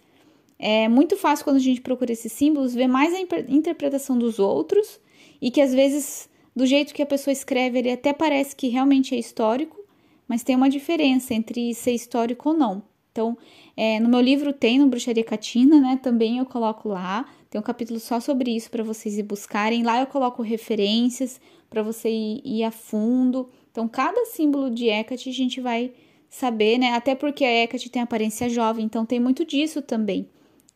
É 0.58 0.88
muito 0.88 1.16
fácil 1.16 1.44
quando 1.44 1.56
a 1.56 1.60
gente 1.60 1.80
procura 1.80 2.12
esses 2.12 2.32
símbolos 2.32 2.74
ver 2.74 2.86
mais 2.86 3.12
a 3.14 3.20
interpretação 3.48 4.16
dos 4.16 4.38
outros 4.38 5.00
e 5.40 5.50
que 5.50 5.60
às 5.60 5.74
vezes 5.74 6.28
do 6.54 6.64
jeito 6.64 6.94
que 6.94 7.02
a 7.02 7.06
pessoa 7.06 7.32
escreve 7.32 7.78
ele 7.78 7.90
até 7.90 8.12
parece 8.12 8.54
que 8.54 8.68
realmente 8.68 9.14
é 9.14 9.18
histórico, 9.18 9.84
mas 10.28 10.42
tem 10.42 10.54
uma 10.54 10.70
diferença 10.70 11.34
entre 11.34 11.74
ser 11.74 11.92
histórico 11.92 12.50
ou 12.50 12.56
não. 12.56 12.82
Então, 13.10 13.38
é, 13.76 14.00
no 14.00 14.08
meu 14.08 14.20
livro 14.20 14.52
tem 14.52 14.78
no 14.78 14.88
Bruxaria 14.88 15.22
Catina, 15.22 15.80
né? 15.80 16.00
Também 16.02 16.38
eu 16.38 16.44
coloco 16.46 16.88
lá. 16.88 17.24
Tem 17.48 17.60
um 17.60 17.62
capítulo 17.62 18.00
só 18.00 18.18
sobre 18.18 18.50
isso 18.50 18.68
para 18.68 18.82
vocês 18.82 19.16
ir 19.16 19.22
buscarem. 19.22 19.84
Lá 19.84 20.00
eu 20.00 20.06
coloco 20.06 20.42
referências 20.42 21.40
para 21.70 21.80
você 21.80 22.10
ir, 22.10 22.42
ir, 22.44 22.64
a 22.64 22.72
fundo. 22.72 23.48
Então, 23.70 23.86
cada 23.86 24.24
símbolo 24.26 24.68
de 24.68 24.88
Hecate 24.88 25.28
a 25.28 25.32
gente 25.32 25.60
vai 25.60 25.92
saber, 26.28 26.76
né? 26.76 26.94
Até 26.94 27.14
porque 27.14 27.44
a 27.44 27.62
Hecate 27.62 27.88
tem 27.88 28.02
aparência 28.02 28.48
jovem, 28.48 28.84
então 28.84 29.06
tem 29.06 29.20
muito 29.20 29.44
disso 29.44 29.80
também. 29.80 30.28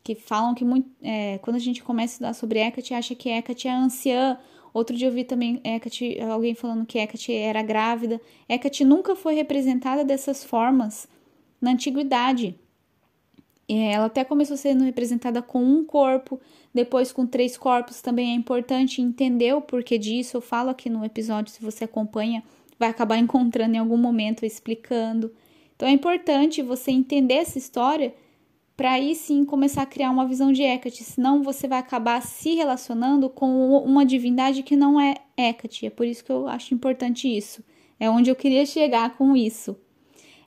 Que 0.03 0.15
falam 0.15 0.55
que 0.55 0.65
muito, 0.65 0.89
é, 1.03 1.39
quando 1.39 1.57
a 1.57 1.61
gente 1.61 1.83
começa 1.83 2.13
a 2.13 2.15
estudar 2.15 2.33
sobre 2.35 2.61
Hecate, 2.61 2.95
acha 2.95 3.15
que 3.15 3.29
Hecate 3.29 3.69
é 3.69 3.73
anciã. 3.73 4.39
Outro 4.73 4.97
dia 4.97 5.09
eu 5.09 5.13
vi 5.13 5.25
também 5.25 5.61
Hecate, 5.65 6.21
alguém 6.21 6.55
falando 6.55 6.87
que 6.87 6.99
Hecate 6.99 7.33
era 7.33 7.63
grávida. 7.63 8.21
Hecate 8.49 8.85
nunca 8.85 9.15
foi 9.15 9.35
representada 9.35 10.05
dessas 10.05 10.45
formas 10.45 11.09
na 11.61 11.73
antiguidade. 11.73 12.55
Ela 13.69 14.07
até 14.07 14.25
começou 14.25 14.57
sendo 14.57 14.83
representada 14.83 15.43
com 15.43 15.63
um 15.63 15.85
corpo, 15.85 16.41
depois 16.73 17.13
com 17.13 17.27
três 17.27 17.59
corpos. 17.59 18.01
Também 18.01 18.31
é 18.31 18.35
importante 18.35 19.03
entender 19.03 19.55
o 19.55 19.61
porquê 19.61 19.99
disso. 19.99 20.39
Eu 20.39 20.41
falo 20.41 20.71
aqui 20.71 20.89
no 20.89 21.05
episódio, 21.05 21.53
se 21.53 21.61
você 21.61 21.85
acompanha, 21.85 22.43
vai 22.79 22.89
acabar 22.89 23.17
encontrando 23.19 23.75
em 23.75 23.79
algum 23.79 23.99
momento 23.99 24.47
explicando. 24.47 25.31
Então 25.77 25.87
é 25.87 25.93
importante 25.93 26.63
você 26.63 26.91
entender 26.91 27.35
essa 27.35 27.59
história 27.59 28.15
para 28.79 28.93
aí 28.93 29.17
sim 29.17 29.45
começar 29.45 29.83
a 29.83 29.87
criar 29.87 30.09
uma 30.09 30.25
visão 30.25 30.53
de 30.53 30.63
Hecate, 30.63 31.03
senão 31.03 31.43
você 31.43 31.67
vai 31.67 31.81
acabar 31.81 32.23
se 32.23 32.55
relacionando 32.55 33.29
com 33.29 33.77
uma 33.79 34.07
divindade 34.07 34.63
que 34.63 34.77
não 34.77 35.01
é 35.01 35.17
Hecate. 35.37 35.87
É 35.87 35.91
por 35.91 36.07
isso 36.07 36.25
que 36.25 36.31
eu 36.31 36.47
acho 36.47 36.73
importante 36.75 37.27
isso. 37.27 37.61
É 37.99 38.09
onde 38.09 38.31
eu 38.31 38.37
queria 38.37 38.65
chegar 38.65 39.17
com 39.17 39.37
isso 39.37 39.77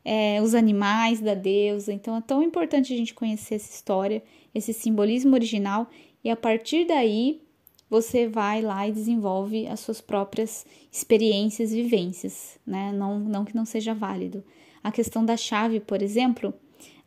é, 0.06 0.42
os 0.42 0.56
animais 0.56 1.20
da 1.20 1.34
deusa. 1.34 1.92
Então 1.92 2.16
é 2.16 2.22
tão 2.22 2.42
importante 2.42 2.94
a 2.94 2.98
gente 2.98 3.14
conhecer 3.14 3.56
essa 3.56 3.70
história, 3.70 4.24
esse 4.56 4.72
simbolismo 4.72 5.34
original, 5.34 5.90
e 6.24 6.30
a 6.30 6.36
partir 6.38 6.86
daí 6.86 7.42
você 7.90 8.30
vai 8.30 8.62
lá 8.62 8.88
e 8.88 8.94
desenvolve 8.94 9.68
as 9.68 9.82
suas 9.82 10.00
próprias 10.00 10.66
experiências, 10.90 11.74
vivências, 11.74 12.58
né? 12.66 12.94
Não, 12.94 13.20
não 13.20 13.44
que 13.44 13.54
não 13.54 13.66
seja 13.66 13.94
válido. 13.94 14.42
A 14.82 14.90
questão 14.90 15.26
da 15.26 15.36
chave, 15.36 15.82
por 15.82 16.02
exemplo, 16.02 16.54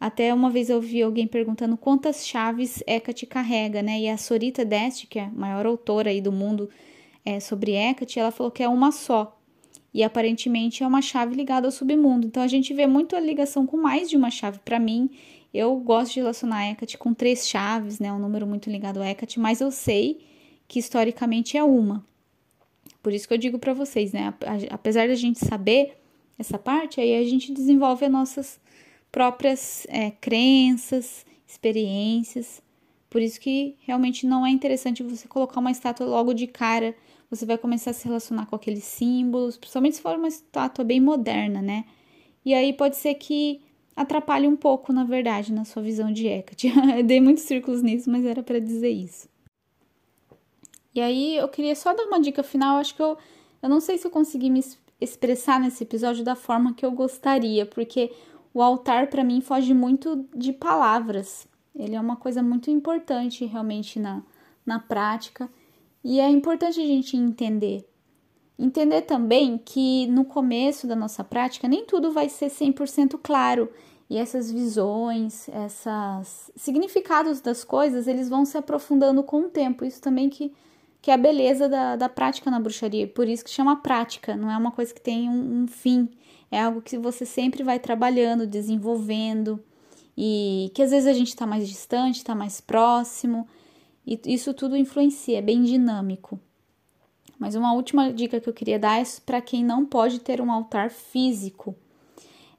até 0.01 0.33
uma 0.35 0.51
vez 0.51 0.69
eu 0.71 0.81
vi 0.81 1.03
alguém 1.03 1.27
perguntando 1.27 1.77
quantas 1.77 2.27
chaves 2.27 2.83
Hecate 2.87 3.27
carrega, 3.27 3.83
né? 3.83 4.01
E 4.01 4.09
a 4.09 4.17
Sorita 4.17 4.65
Deste, 4.65 5.07
que 5.07 5.19
é 5.19 5.25
a 5.25 5.31
maior 5.31 5.67
autora 5.67 6.11
aí 6.11 6.21
do 6.21 6.33
mundo 6.33 6.69
é, 7.25 7.41
sobre 7.41 7.73
Hecate, 7.73 8.19
ela 8.19 8.31
falou 8.31 8.51
que 8.51 8.63
é 8.63 8.69
uma 8.69 8.93
só 8.93 9.39
e 9.95 10.03
aparentemente 10.03 10.83
é 10.83 10.87
uma 10.87 11.01
chave 11.01 11.37
ligada 11.37 11.69
ao 11.69 11.71
submundo. 11.71 12.27
Então 12.27 12.43
a 12.43 12.49
gente 12.49 12.75
vê 12.75 12.87
muito 12.87 13.15
a 13.15 13.21
ligação 13.21 13.65
com 13.65 13.77
mais 13.77 14.11
de 14.11 14.17
uma 14.17 14.31
chave. 14.31 14.59
Para 14.65 14.81
mim, 14.81 15.09
eu 15.55 15.77
gosto 15.77 16.15
de 16.15 16.21
relacionar 16.21 16.69
Hecate 16.69 16.99
com 16.99 17.15
três 17.15 17.49
chaves, 17.49 18.01
né? 18.01 18.13
Um 18.13 18.19
número 18.19 18.45
muito 18.45 18.69
ligado 18.69 19.01
a 19.01 19.09
Hecate, 19.09 19.39
mas 19.39 19.61
eu 19.61 19.71
sei 19.71 20.21
que 20.67 20.81
historicamente 20.81 21.57
é 21.57 21.63
uma. 21.63 22.05
Por 23.01 23.13
isso 23.13 23.29
que 23.29 23.35
eu 23.35 23.39
digo 23.39 23.59
para 23.59 23.73
vocês, 23.73 24.13
né? 24.13 24.35
Apesar 24.71 25.07
da 25.07 25.15
gente 25.15 25.39
saber 25.39 25.97
essa 26.37 26.59
parte, 26.59 27.01
aí 27.01 27.15
a 27.15 27.25
gente 27.25 27.53
desenvolve 27.53 28.05
as 28.05 28.11
nossas 28.11 28.61
próprias 29.15 29.87
é, 29.89 30.11
crenças, 30.11 31.25
experiências. 31.47 32.61
Por 33.09 33.23
isso 33.23 33.41
que 33.41 33.77
realmente 33.79 34.27
não 34.27 34.45
é 34.45 34.51
interessante 34.51 35.05
você 35.05 35.29
colocar 35.29 35.61
uma 35.61 35.71
estátua 35.71 36.05
logo 36.05 36.35
de 36.35 36.49
cara 36.49 36.97
você 37.31 37.47
vai 37.47 37.59
começar 37.59 37.91
a 37.91 37.95
se 37.95 38.05
relacionar 38.05 38.47
com 38.47 38.55
aqueles 38.55 38.85
símbolos, 38.85 39.57
principalmente 39.57 39.97
se 39.97 40.03
for 40.03 40.17
uma 40.17 40.29
estátua 40.29 40.85
bem 40.85 41.01
moderna, 41.01 41.61
né? 41.61 41.85
E 42.45 42.55
aí 42.55 42.73
pode 42.73 42.97
ser 42.97 43.15
que 43.15 43.61
atrapalhe 43.97 44.47
um 44.47 44.55
pouco, 44.57 44.93
na 44.93 45.05
verdade, 45.05 45.53
na 45.53 45.65
sua 45.65 45.83
visão 45.83 46.13
de 46.13 46.29
Hecate. 46.29 46.69
eu 46.97 47.03
dei 47.03 47.21
muitos 47.21 47.45
círculos 47.45 47.83
nisso, 47.83 48.11
mas 48.11 48.25
era 48.25 48.43
para 48.43 48.61
dizer 48.61 48.91
isso. 48.91 49.29
E 50.95 51.01
aí 51.01 51.37
eu 51.37 51.49
queria 51.49 51.75
só 51.75 51.93
dar 51.93 52.05
uma 52.05 52.21
dica 52.21 52.43
final, 52.43 52.77
acho 52.77 52.95
que 52.95 53.03
eu 53.03 53.17
eu 53.61 53.69
não 53.69 53.81
sei 53.81 53.97
se 53.97 54.07
eu 54.07 54.11
consegui 54.11 54.51
me 54.51 54.63
expressar 55.01 55.59
nesse 55.59 55.83
episódio 55.85 56.23
da 56.23 56.37
forma 56.37 56.75
que 56.75 56.85
eu 56.85 56.93
gostaria, 56.93 57.65
porque 57.65 58.13
o 58.55 58.63
altar 58.63 59.09
para 59.09 59.25
mim 59.25 59.41
foge 59.41 59.75
muito 59.75 60.25
de 60.35 60.53
palavras. 60.53 61.47
Ele 61.75 61.97
é 61.97 62.01
uma 62.01 62.15
coisa 62.15 62.41
muito 62.41 62.71
importante 62.71 63.45
realmente 63.45 63.99
na, 63.99 64.23
na 64.65 64.79
prática. 64.79 65.51
E 66.05 66.21
é 66.21 66.29
importante 66.29 66.81
a 66.81 66.87
gente 66.87 67.17
entender. 67.17 67.85
Entender 68.57 69.03
também 69.03 69.59
que 69.59 70.07
no 70.07 70.25
começo 70.25 70.87
da 70.87 70.95
nossa 70.95 71.25
prática 71.25 71.67
nem 71.67 71.85
tudo 71.85 72.13
vai 72.13 72.29
ser 72.29 72.47
100% 72.47 73.19
claro. 73.21 73.69
E 74.09 74.17
essas 74.17 74.53
visões, 74.53 75.49
esses 75.49 76.53
significados 76.55 77.41
das 77.41 77.65
coisas, 77.65 78.07
eles 78.07 78.29
vão 78.29 78.45
se 78.45 78.57
aprofundando 78.57 79.25
com 79.25 79.41
o 79.41 79.49
tempo. 79.49 79.85
Isso 79.85 80.01
também 80.01 80.29
que, 80.29 80.53
que 81.03 81.11
é 81.11 81.15
a 81.15 81.19
beleza 81.19 81.69
da, 81.69 81.97
da 81.97 82.09
prática 82.09 82.51
na 82.53 82.61
bruxaria. 82.61 83.09
Por 83.09 83.27
isso 83.27 83.45
que 83.45 83.51
chama 83.51 83.83
prática, 83.83 84.37
não 84.37 84.49
é 84.49 84.57
uma 84.57 84.71
coisa 84.71 84.95
que 84.95 85.01
tem 85.01 85.29
um, 85.29 85.63
um 85.63 85.67
fim. 85.67 86.09
É 86.51 86.61
algo 86.61 86.83
que 86.83 86.99
você 86.99 87.27
sempre 87.27 87.63
vai 87.63 87.79
trabalhando, 87.79 88.47
desenvolvendo. 88.47 89.63
E 90.17 90.71
que 90.75 90.83
às 90.83 90.91
vezes 90.91 91.09
a 91.09 91.13
gente 91.13 91.29
está 91.29 91.47
mais 91.47 91.69
distante, 91.69 92.17
está 92.17 92.35
mais 92.35 92.61
próximo. 92.61 93.47
E 94.07 94.21
isso 94.27 94.55
tudo 94.55 94.77
influencia, 94.77 95.39
é 95.39 95.43
bem 95.43 95.63
dinâmico. 95.63 96.39
Mas 97.39 97.55
uma 97.55 97.73
última 97.73 98.13
dica 98.13 98.41
que 98.41 98.49
eu 98.49 98.53
queria 98.53 98.79
dar 98.79 99.01
é 99.01 99.05
para 99.25 99.41
quem 99.41 99.65
não 99.65 99.85
pode 99.85 100.21
ter 100.21 100.41
um 100.41 100.53
altar 100.53 100.91
físico. 100.91 101.75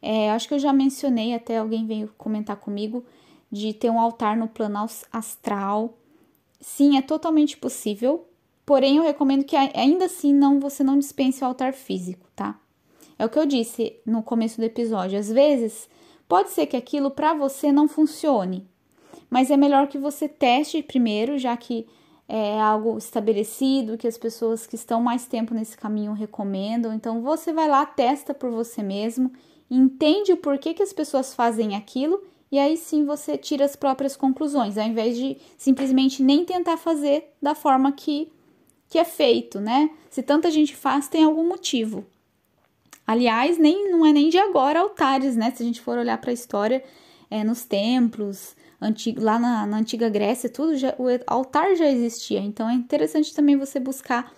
É, 0.02 0.30
acho 0.32 0.48
que 0.48 0.54
eu 0.54 0.60
já 0.60 0.72
mencionei, 0.74 1.34
até 1.34 1.58
alguém 1.58 1.86
veio 1.86 2.14
comentar 2.18 2.58
comigo, 2.58 3.04
de 3.52 3.74
ter 3.74 3.90
um 3.90 4.00
altar 4.00 4.38
no 4.38 4.48
plano 4.48 4.86
astral. 5.12 5.98
Sim, 6.60 6.98
é 6.98 7.02
totalmente 7.02 7.58
possível, 7.58 8.28
porém 8.66 8.98
eu 8.98 9.04
recomendo 9.04 9.44
que 9.44 9.56
ainda 9.56 10.06
assim 10.06 10.34
não 10.34 10.60
você 10.60 10.84
não 10.84 11.00
dispense 11.00 11.44
o 11.44 11.48
altar 11.48 11.74
físico, 11.74 12.28
tá? 12.36 12.60
É 13.18 13.26
o 13.26 13.30
que 13.30 13.40
eu 13.40 13.46
disse 13.46 13.98
no 14.06 14.22
começo 14.22 14.58
do 14.58 14.66
episódio. 14.66 15.18
Às 15.18 15.32
vezes, 15.32 15.90
pode 16.28 16.50
ser 16.50 16.66
que 16.66 16.78
aquilo 16.78 17.12
para 17.12 17.34
você 17.34 17.72
não 17.72 17.88
funcione, 17.88 18.68
mas 19.30 19.50
é 19.50 19.58
melhor 19.58 19.88
que 19.88 19.98
você 19.98 20.28
teste 20.28 20.84
primeiro, 20.84 21.38
já 21.38 21.56
que 21.56 21.88
é 22.28 22.60
algo 22.60 22.98
estabelecido, 22.98 23.98
que 23.98 24.08
as 24.08 24.18
pessoas 24.18 24.66
que 24.66 24.76
estão 24.76 25.02
mais 25.02 25.26
tempo 25.26 25.54
nesse 25.54 25.78
caminho 25.78 26.14
recomendam. 26.14 26.94
Então 26.94 27.22
você 27.22 27.54
vai 27.54 27.68
lá, 27.68 27.86
testa 27.86 28.34
por 28.34 28.50
você 28.50 28.82
mesmo, 28.82 29.32
entende 29.70 30.34
o 30.34 30.38
porquê 30.38 30.74
que 30.74 30.84
as 30.84 30.94
pessoas 30.94 31.34
fazem 31.34 31.76
aquilo 31.76 32.22
e 32.52 32.60
aí 32.60 32.78
sim 32.78 33.06
você 33.06 33.38
tira 33.38 33.66
as 33.66 33.76
próprias 33.76 34.16
conclusões, 34.16 34.78
ao 34.78 34.86
invés 34.86 35.18
de 35.18 35.38
simplesmente 35.58 36.24
nem 36.24 36.46
tentar 36.46 36.78
fazer 36.78 37.34
da 37.42 37.56
forma 37.56 37.92
que, 37.92 38.32
que 38.90 38.98
é 38.98 39.04
feito, 39.04 39.60
né? 39.60 39.90
Se 40.10 40.24
tanta 40.24 40.52
gente 40.52 40.76
faz, 40.76 41.08
tem 41.08 41.24
algum 41.24 41.48
motivo. 41.48 42.06
Aliás, 43.06 43.58
nem 43.58 43.92
não 43.92 44.06
é 44.06 44.12
nem 44.12 44.30
de 44.30 44.38
agora 44.38 44.80
altares, 44.80 45.36
né? 45.36 45.52
Se 45.52 45.62
a 45.62 45.66
gente 45.66 45.82
for 45.82 45.98
olhar 45.98 46.18
para 46.18 46.32
a 46.32 46.34
história, 46.34 46.84
é, 47.30 47.44
nos 47.44 47.66
templos, 47.66 48.56
antigo, 48.82 49.22
lá 49.22 49.38
na, 49.40 49.66
na 49.66 49.78
antiga 49.78 50.10
Grécia, 50.10 50.50
tudo 50.50 50.76
já, 50.76 50.96
o 50.98 51.06
altar 51.28 51.76
já 51.76 51.90
existia. 51.90 52.40
Então 52.40 52.70
é 52.70 52.74
interessante 52.74 53.34
também 53.34 53.58
você 53.58 53.80
buscar 53.80 54.34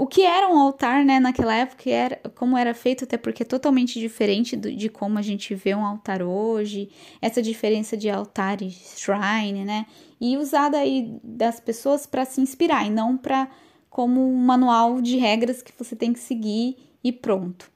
o 0.00 0.06
que 0.06 0.22
era 0.22 0.48
um 0.48 0.58
altar, 0.58 1.04
né, 1.04 1.20
naquela 1.20 1.54
época, 1.54 1.90
era, 1.90 2.16
como 2.34 2.56
era 2.56 2.72
feito, 2.72 3.04
até 3.04 3.18
porque 3.18 3.42
é 3.42 3.46
totalmente 3.46 4.00
diferente 4.00 4.56
do, 4.56 4.74
de 4.74 4.88
como 4.88 5.18
a 5.18 5.22
gente 5.22 5.54
vê 5.54 5.74
um 5.74 5.84
altar 5.84 6.22
hoje, 6.22 6.88
essa 7.20 7.42
diferença 7.42 7.98
de 7.98 8.08
altar 8.08 8.62
e 8.62 8.70
shrine, 8.70 9.62
né, 9.62 9.84
e 10.18 10.38
usada 10.38 10.78
aí 10.78 11.20
das 11.22 11.60
pessoas 11.60 12.06
para 12.06 12.24
se 12.24 12.40
inspirar 12.40 12.86
e 12.86 12.88
não 12.88 13.14
para 13.14 13.46
como 13.90 14.26
um 14.26 14.36
manual 14.38 15.02
de 15.02 15.18
regras 15.18 15.60
que 15.60 15.72
você 15.78 15.94
tem 15.94 16.14
que 16.14 16.20
seguir 16.20 16.78
e 17.04 17.12
pronto. 17.12 17.70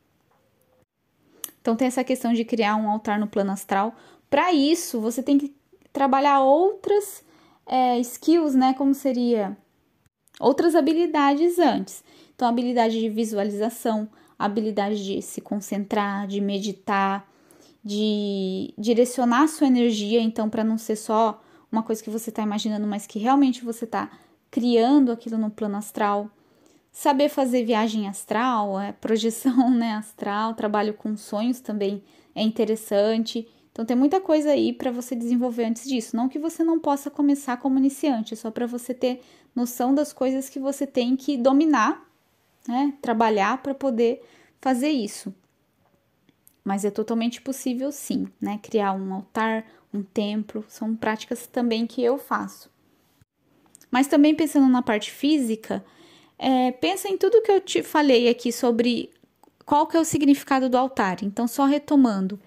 Então 1.65 1.75
tem 1.75 1.89
essa 1.89 2.05
questão 2.05 2.35
de 2.35 2.45
criar 2.45 2.77
um 2.77 2.91
altar 2.91 3.19
no 3.19 3.27
plano 3.27 3.51
astral. 3.51 3.95
Para 4.29 4.53
isso, 4.53 5.01
você 5.01 5.23
tem 5.23 5.39
que 5.39 5.57
trabalhar 5.95 6.41
outras 6.41 7.25
é, 7.65 7.99
skills, 8.01 8.55
né? 8.55 8.75
Como 8.75 8.93
seria 8.93 9.57
outras 10.39 10.75
habilidades 10.75 11.59
antes. 11.59 12.05
Então, 12.35 12.47
habilidade 12.47 13.01
de 13.01 13.09
visualização, 13.09 14.07
habilidade 14.39 15.03
de 15.03 15.23
se 15.23 15.41
concentrar, 15.41 16.27
de 16.27 16.39
meditar, 16.39 17.27
de 17.83 18.75
direcionar 18.77 19.45
a 19.45 19.49
sua 19.49 19.67
energia, 19.67 20.21
então, 20.21 20.51
para 20.51 20.63
não 20.63 20.77
ser 20.77 20.97
só 20.97 21.43
uma 21.73 21.83
coisa 21.83 22.05
que 22.05 22.11
você 22.11 22.29
está 22.29 22.43
imaginando, 22.43 22.87
mas 22.87 23.07
que 23.07 23.19
realmente 23.19 23.65
você 23.65 23.87
está 23.87 24.11
criando 24.51 25.11
aquilo 25.11 25.39
no 25.39 25.51
plano 25.51 25.79
astral. 25.79 26.29
Saber 26.97 27.29
fazer 27.29 27.65
viagem 27.65 28.07
astral, 28.07 28.79
é, 28.79 28.93
projeção 28.93 29.69
né, 29.69 29.95
astral, 29.95 30.55
trabalho 30.55 30.95
com 30.95 31.17
sonhos 31.17 31.59
também 31.59 32.05
é 32.37 32.41
interessante. 32.41 33.49
Então 33.73 33.85
tem 33.85 33.97
muita 33.97 34.21
coisa 34.21 34.51
aí 34.53 34.73
para 34.73 34.93
você 34.93 35.17
desenvolver 35.17 35.65
antes 35.65 35.89
disso. 35.89 36.15
Não 36.15 36.29
que 36.29 36.39
você 36.39 36.63
não 36.63 36.79
possa 36.79 37.11
começar 37.11 37.57
como 37.57 37.79
iniciante, 37.79 38.35
é 38.35 38.37
só 38.37 38.49
para 38.49 38.65
você 38.65 38.95
ter 38.95 39.21
noção 39.57 39.93
das 39.93 40.13
coisas 40.13 40.49
que 40.49 40.61
você 40.61 40.87
tem 40.87 41.17
que 41.17 41.37
dominar, 41.37 42.01
né? 42.69 42.95
Trabalhar 43.03 43.61
para 43.61 43.75
poder 43.75 44.23
fazer 44.61 44.91
isso. 44.91 45.35
Mas 46.65 46.85
é 46.85 46.93
totalmente 46.93 47.43
possível 47.43 47.91
sim, 47.91 48.29
né? 48.41 48.61
Criar 48.63 48.93
um 48.93 49.13
altar, 49.13 49.67
um 49.93 50.01
templo, 50.01 50.65
são 50.69 50.95
práticas 50.95 51.49
também 51.49 51.89
que 51.89 52.01
eu 52.01 52.19
faço. 52.19 52.71
Mas 53.91 54.07
também 54.07 54.33
pensando 54.33 54.69
na 54.69 54.81
parte 54.81 55.11
física, 55.11 55.85
é, 56.45 56.73
pensa 56.73 57.09
em 57.09 57.17
tudo 57.17 57.41
que 57.43 57.51
eu 57.51 57.61
te 57.61 57.83
falei 57.83 58.29
aqui 58.29 58.53
sobre 58.53 59.11
qual 59.65 59.87
que 59.87 59.97
é 59.97 60.01
o 60.01 60.05
significado 60.05 60.69
do 60.69 60.77
altar. 60.77 61.23
Então, 61.23 61.49
só 61.49 61.65
retomando, 61.65 62.39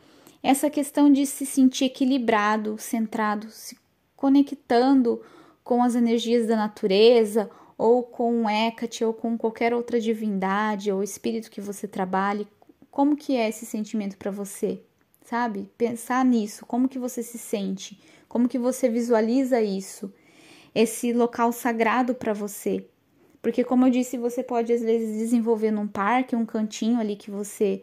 essa 0.43 0.69
questão 0.69 1.11
de 1.11 1.25
se 1.25 1.45
sentir 1.45 1.85
equilibrado, 1.85 2.77
centrado, 2.77 3.49
se 3.49 3.77
conectando 4.15 5.21
com 5.63 5.81
as 5.81 5.95
energias 5.95 6.47
da 6.47 6.55
natureza, 6.55 7.49
ou 7.77 8.03
com 8.03 8.49
Hecate, 8.49 9.03
ou 9.03 9.13
com 9.13 9.37
qualquer 9.37 9.73
outra 9.73 9.99
divindade 9.99 10.91
ou 10.91 11.01
espírito 11.01 11.49
que 11.49 11.61
você 11.61 11.87
trabalhe, 11.87 12.47
como 12.91 13.15
que 13.15 13.35
é 13.35 13.49
esse 13.49 13.65
sentimento 13.65 14.17
para 14.17 14.31
você? 14.31 14.79
Sabe? 15.23 15.69
Pensar 15.77 16.23
nisso, 16.23 16.65
como 16.65 16.87
que 16.87 16.97
você 16.97 17.21
se 17.21 17.37
sente? 17.37 17.99
Como 18.27 18.47
que 18.47 18.57
você 18.57 18.89
visualiza 18.89 19.61
isso? 19.61 20.11
esse 20.77 21.11
local 21.11 21.51
sagrado 21.51 22.13
para 22.13 22.33
você. 22.33 22.85
Porque, 23.47 23.63
como 23.63 23.85
eu 23.87 23.89
disse, 23.89 24.17
você 24.17 24.43
pode 24.43 24.73
às 24.73 24.81
vezes 24.81 25.17
desenvolver 25.17 25.71
num 25.71 25.87
parque, 25.87 26.35
um 26.35 26.45
cantinho 26.45 26.99
ali 26.99 27.15
que 27.15 27.31
você 27.31 27.81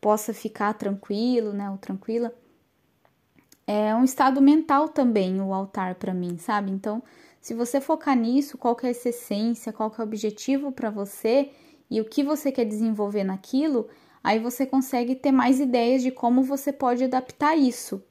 possa 0.00 0.32
ficar 0.32 0.72
tranquilo, 0.72 1.52
né, 1.52 1.68
ou 1.68 1.76
tranquila. 1.76 2.34
É 3.66 3.94
um 3.94 4.02
estado 4.02 4.40
mental 4.40 4.88
também 4.88 5.42
o 5.42 5.52
altar 5.52 5.96
para 5.96 6.14
mim, 6.14 6.38
sabe? 6.38 6.70
Então, 6.70 7.02
se 7.38 7.52
você 7.52 7.82
focar 7.82 8.16
nisso, 8.16 8.56
qual 8.56 8.74
que 8.74 8.86
é 8.86 8.90
essa 8.92 9.10
essência, 9.10 9.74
qual 9.74 9.90
que 9.90 10.00
é 10.00 10.04
o 10.04 10.06
objetivo 10.06 10.72
para 10.72 10.88
você 10.88 11.50
e 11.90 12.00
o 12.00 12.06
que 12.06 12.24
você 12.24 12.50
quer 12.50 12.64
desenvolver 12.64 13.24
naquilo, 13.24 13.90
aí 14.22 14.38
você 14.38 14.64
consegue 14.64 15.14
ter 15.14 15.32
mais 15.32 15.60
ideias 15.60 16.02
de 16.02 16.10
como 16.10 16.42
você 16.42 16.72
pode 16.72 17.04
adaptar 17.04 17.54
isso 17.58 18.02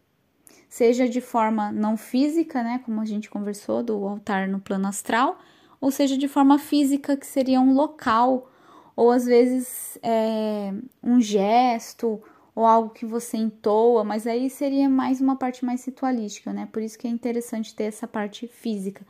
seja 0.69 1.07
de 1.07 1.21
forma 1.21 1.71
não 1.71 1.95
física, 1.95 2.63
né, 2.63 2.81
como 2.83 2.99
a 2.99 3.05
gente 3.05 3.29
conversou, 3.29 3.83
do 3.83 4.07
altar 4.07 4.47
no 4.47 4.59
plano 4.59 4.87
astral, 4.87 5.37
ou 5.83 5.91
seja 5.91 6.17
de 6.17 6.29
forma 6.29 6.57
física, 6.57 7.17
que 7.17 7.27
seria 7.27 7.59
um 7.59 7.73
local, 7.73 8.49
ou 8.95 9.11
às 9.11 9.25
vezes 9.25 9.99
é, 10.01 10.73
um 11.03 11.19
gesto, 11.19 12.23
ou 12.55 12.65
algo 12.65 12.91
que 12.91 13.05
você 13.05 13.35
entoa, 13.35 14.01
mas 14.01 14.25
aí 14.25 14.49
seria 14.49 14.87
mais 14.87 15.19
uma 15.19 15.35
parte 15.35 15.65
mais 15.65 15.83
ritualística, 15.83 16.53
né? 16.53 16.69
Por 16.71 16.81
isso 16.81 16.97
que 16.97 17.05
é 17.05 17.09
interessante 17.09 17.75
ter 17.75 17.83
essa 17.83 18.07
parte 18.07 18.47
física. 18.47 19.05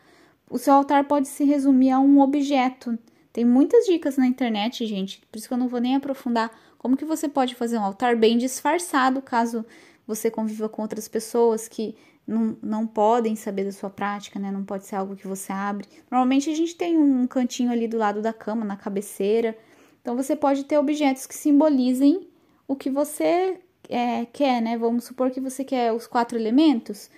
O 0.50 0.58
seu 0.58 0.74
altar 0.74 1.04
pode 1.04 1.28
se 1.28 1.44
resumir 1.44 1.92
a 1.92 2.00
um 2.00 2.20
objeto. 2.20 2.98
Tem 3.32 3.46
muitas 3.46 3.86
dicas 3.86 4.18
na 4.18 4.26
internet, 4.26 4.84
gente, 4.88 5.22
por 5.32 5.38
isso 5.38 5.48
que 5.48 5.54
eu 5.54 5.60
não 5.60 5.68
vou 5.68 5.80
nem 5.80 5.96
aprofundar 5.96 6.50
como 6.80 6.98
que 6.98 7.06
você 7.06 7.30
pode 7.30 7.54
fazer 7.54 7.78
um 7.78 7.84
altar 7.84 8.16
bem 8.16 8.36
disfarçado, 8.36 9.22
caso 9.22 9.64
você 10.08 10.32
conviva 10.32 10.68
com 10.68 10.82
outras 10.82 11.08
pessoas 11.08 11.68
que 11.68 11.96
não, 12.26 12.58
não 12.62 12.88
podem 12.88 13.36
saber 13.36 13.66
da 13.66 13.72
sua 13.72 13.90
prática, 13.90 14.40
né? 14.40 14.52
Não 14.52 14.64
pode 14.64 14.86
ser 14.86 14.96
algo 14.96 15.16
que 15.16 15.28
você 15.28 15.52
abre. 15.52 15.88
Normalmente 16.10 16.50
a 16.50 16.56
gente 16.56 16.76
tem 16.76 16.98
um 16.98 17.28
cantinho 17.28 17.72
ali 17.72 17.88
do 17.88 17.98
lado 17.98 18.22
da 18.22 18.32
cama, 18.32 18.64
na 18.64 18.78
cabeceira. 18.78 19.58
Então 20.02 20.16
você 20.16 20.36
pode 20.36 20.64
ter 20.64 20.78
objetos 20.78 21.26
que 21.26 21.36
simbolizem 21.36 22.28
o 22.68 22.76
que 22.76 22.90
você 22.90 23.60
é, 23.90 24.26
quer, 24.26 24.62
né? 24.62 24.78
Vamos 24.78 25.04
supor 25.04 25.32
que 25.32 25.42
você 25.42 25.64
quer 25.64 25.92
os 25.92 26.08
quatro 26.08 26.38
elementos. 26.38 27.10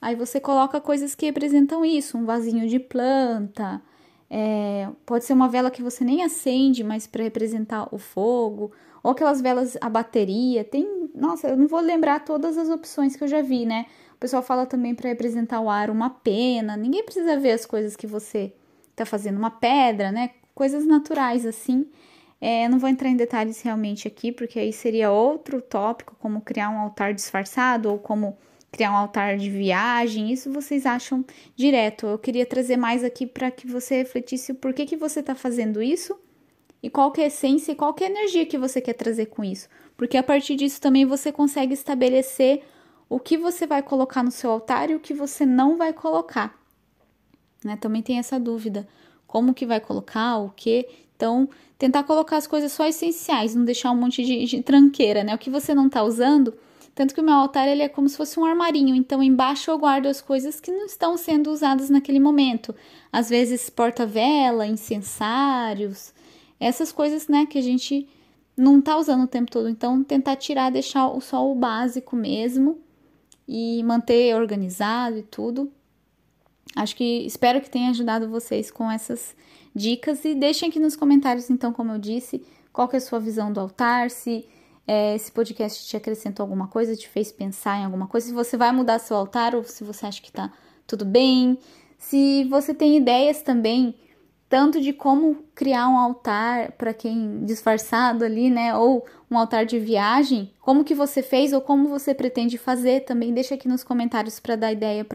Aí 0.00 0.14
você 0.14 0.40
coloca 0.40 0.80
coisas 0.80 1.14
que 1.14 1.26
representam 1.26 1.84
isso, 1.84 2.16
um 2.16 2.24
vasinho 2.24 2.66
de 2.68 2.78
planta, 2.78 3.82
é, 4.30 4.88
pode 5.04 5.24
ser 5.24 5.32
uma 5.32 5.48
vela 5.48 5.70
que 5.70 5.82
você 5.82 6.04
nem 6.04 6.22
acende, 6.22 6.84
mas 6.84 7.06
para 7.06 7.24
representar 7.24 7.92
o 7.92 7.98
fogo, 7.98 8.70
ou 9.02 9.10
aquelas 9.10 9.40
velas 9.40 9.76
a 9.80 9.88
bateria. 9.88 10.64
Tem, 10.64 11.10
nossa, 11.14 11.48
eu 11.48 11.56
não 11.56 11.66
vou 11.66 11.80
lembrar 11.80 12.24
todas 12.24 12.56
as 12.56 12.68
opções 12.68 13.16
que 13.16 13.24
eu 13.24 13.28
já 13.28 13.42
vi, 13.42 13.66
né? 13.66 13.86
Pessoal 14.20 14.42
fala 14.42 14.66
também 14.66 14.94
para 14.94 15.08
representar 15.08 15.62
o 15.62 15.70
ar 15.70 15.88
uma 15.88 16.10
pena. 16.10 16.76
Ninguém 16.76 17.02
precisa 17.02 17.38
ver 17.38 17.52
as 17.52 17.64
coisas 17.64 17.96
que 17.96 18.06
você 18.06 18.52
tá 18.94 19.06
fazendo, 19.06 19.38
uma 19.38 19.50
pedra, 19.50 20.12
né? 20.12 20.32
Coisas 20.54 20.86
naturais 20.86 21.46
assim. 21.46 21.86
É, 22.38 22.68
não 22.68 22.78
vou 22.78 22.90
entrar 22.90 23.08
em 23.08 23.16
detalhes 23.16 23.62
realmente 23.62 24.06
aqui, 24.06 24.30
porque 24.30 24.58
aí 24.58 24.74
seria 24.74 25.10
outro 25.10 25.62
tópico, 25.62 26.14
como 26.20 26.42
criar 26.42 26.68
um 26.68 26.78
altar 26.78 27.14
disfarçado 27.14 27.90
ou 27.90 27.98
como 27.98 28.36
criar 28.70 28.92
um 28.92 28.96
altar 28.96 29.38
de 29.38 29.48
viagem. 29.48 30.30
Isso 30.30 30.52
vocês 30.52 30.84
acham 30.84 31.24
direto. 31.56 32.06
Eu 32.06 32.18
queria 32.18 32.44
trazer 32.44 32.76
mais 32.76 33.02
aqui 33.02 33.26
para 33.26 33.50
que 33.50 33.66
você 33.66 33.96
refletisse 33.96 34.52
o 34.52 34.54
porquê 34.54 34.84
que 34.84 34.98
você 34.98 35.20
está 35.20 35.34
fazendo 35.34 35.82
isso 35.82 36.14
e 36.82 36.90
qual 36.90 37.10
que 37.10 37.22
é 37.22 37.24
a 37.24 37.26
essência 37.28 37.72
e 37.72 37.74
qual 37.74 37.94
que 37.94 38.04
é 38.04 38.06
a 38.06 38.10
energia 38.10 38.44
que 38.44 38.58
você 38.58 38.82
quer 38.82 38.94
trazer 38.94 39.26
com 39.26 39.42
isso. 39.42 39.66
Porque 39.96 40.18
a 40.18 40.22
partir 40.22 40.56
disso 40.56 40.78
também 40.78 41.06
você 41.06 41.32
consegue 41.32 41.72
estabelecer 41.72 42.62
o 43.10 43.18
que 43.18 43.36
você 43.36 43.66
vai 43.66 43.82
colocar 43.82 44.22
no 44.22 44.30
seu 44.30 44.52
altar 44.52 44.88
e 44.88 44.94
o 44.94 45.00
que 45.00 45.12
você 45.12 45.44
não 45.44 45.76
vai 45.76 45.92
colocar. 45.92 46.56
Né? 47.64 47.76
Também 47.76 48.02
tem 48.02 48.20
essa 48.20 48.38
dúvida. 48.38 48.88
Como 49.26 49.52
que 49.52 49.66
vai 49.66 49.80
colocar, 49.80 50.38
o 50.38 50.50
que. 50.50 50.88
Então, 51.16 51.48
tentar 51.76 52.04
colocar 52.04 52.36
as 52.36 52.46
coisas 52.46 52.70
só 52.70 52.86
essenciais, 52.86 53.52
não 53.52 53.64
deixar 53.64 53.90
um 53.90 53.96
monte 53.96 54.24
de, 54.24 54.44
de 54.44 54.62
tranqueira, 54.62 55.24
né? 55.24 55.34
O 55.34 55.38
que 55.38 55.50
você 55.50 55.74
não 55.74 55.88
está 55.88 56.04
usando. 56.04 56.54
Tanto 56.94 57.12
que 57.12 57.20
o 57.20 57.24
meu 57.24 57.34
altar 57.34 57.68
ele 57.68 57.82
é 57.82 57.88
como 57.88 58.08
se 58.08 58.16
fosse 58.16 58.38
um 58.38 58.44
armarinho, 58.44 58.94
então 58.94 59.22
embaixo 59.22 59.70
eu 59.70 59.78
guardo 59.78 60.06
as 60.06 60.20
coisas 60.20 60.60
que 60.60 60.70
não 60.70 60.86
estão 60.86 61.16
sendo 61.16 61.50
usadas 61.50 61.90
naquele 61.90 62.20
momento. 62.20 62.74
Às 63.12 63.28
vezes 63.28 63.70
porta-vela, 63.70 64.66
incensários, 64.66 66.12
essas 66.58 66.92
coisas, 66.92 67.26
né, 67.28 67.46
que 67.46 67.58
a 67.58 67.62
gente 67.62 68.08
não 68.56 68.80
tá 68.80 68.96
usando 68.96 69.24
o 69.24 69.28
tempo 69.28 69.50
todo. 69.50 69.68
Então, 69.68 70.02
tentar 70.04 70.36
tirar, 70.36 70.70
deixar 70.70 71.08
só 71.20 71.50
o 71.50 71.54
básico 71.54 72.14
mesmo 72.16 72.78
e 73.52 73.82
manter 73.82 74.32
organizado 74.36 75.18
e 75.18 75.22
tudo. 75.24 75.72
Acho 76.76 76.94
que 76.94 77.26
espero 77.26 77.60
que 77.60 77.68
tenha 77.68 77.90
ajudado 77.90 78.28
vocês 78.28 78.70
com 78.70 78.88
essas 78.88 79.34
dicas 79.74 80.24
e 80.24 80.36
deixem 80.36 80.68
aqui 80.68 80.78
nos 80.78 80.94
comentários, 80.94 81.50
então, 81.50 81.72
como 81.72 81.90
eu 81.90 81.98
disse, 81.98 82.44
qual 82.72 82.88
é 82.92 82.96
a 82.96 83.00
sua 83.00 83.18
visão 83.18 83.52
do 83.52 83.58
altar, 83.58 84.08
se 84.08 84.46
é, 84.86 85.16
esse 85.16 85.32
podcast 85.32 85.84
te 85.84 85.96
acrescentou 85.96 86.44
alguma 86.44 86.68
coisa, 86.68 86.94
te 86.94 87.08
fez 87.08 87.32
pensar 87.32 87.80
em 87.80 87.84
alguma 87.84 88.06
coisa, 88.06 88.28
se 88.28 88.32
você 88.32 88.56
vai 88.56 88.70
mudar 88.70 89.00
seu 89.00 89.16
altar 89.16 89.56
ou 89.56 89.64
se 89.64 89.82
você 89.82 90.06
acha 90.06 90.22
que 90.22 90.30
tá 90.30 90.52
tudo 90.86 91.04
bem, 91.04 91.58
se 91.98 92.44
você 92.44 92.72
tem 92.72 92.96
ideias 92.98 93.42
também 93.42 93.96
tanto 94.50 94.80
de 94.80 94.92
como 94.92 95.44
criar 95.54 95.88
um 95.88 95.96
altar 95.96 96.72
para 96.72 96.92
quem 96.92 97.44
disfarçado 97.44 98.24
ali, 98.24 98.50
né, 98.50 98.76
ou 98.76 99.06
um 99.30 99.38
altar 99.38 99.64
de 99.64 99.78
viagem, 99.78 100.52
como 100.60 100.82
que 100.82 100.92
você 100.92 101.22
fez 101.22 101.52
ou 101.52 101.60
como 101.60 101.88
você 101.88 102.12
pretende 102.12 102.58
fazer, 102.58 103.04
também 103.04 103.32
deixa 103.32 103.54
aqui 103.54 103.68
nos 103.68 103.84
comentários 103.84 104.40
para 104.40 104.56
dar 104.56 104.72
ideia 104.72 105.06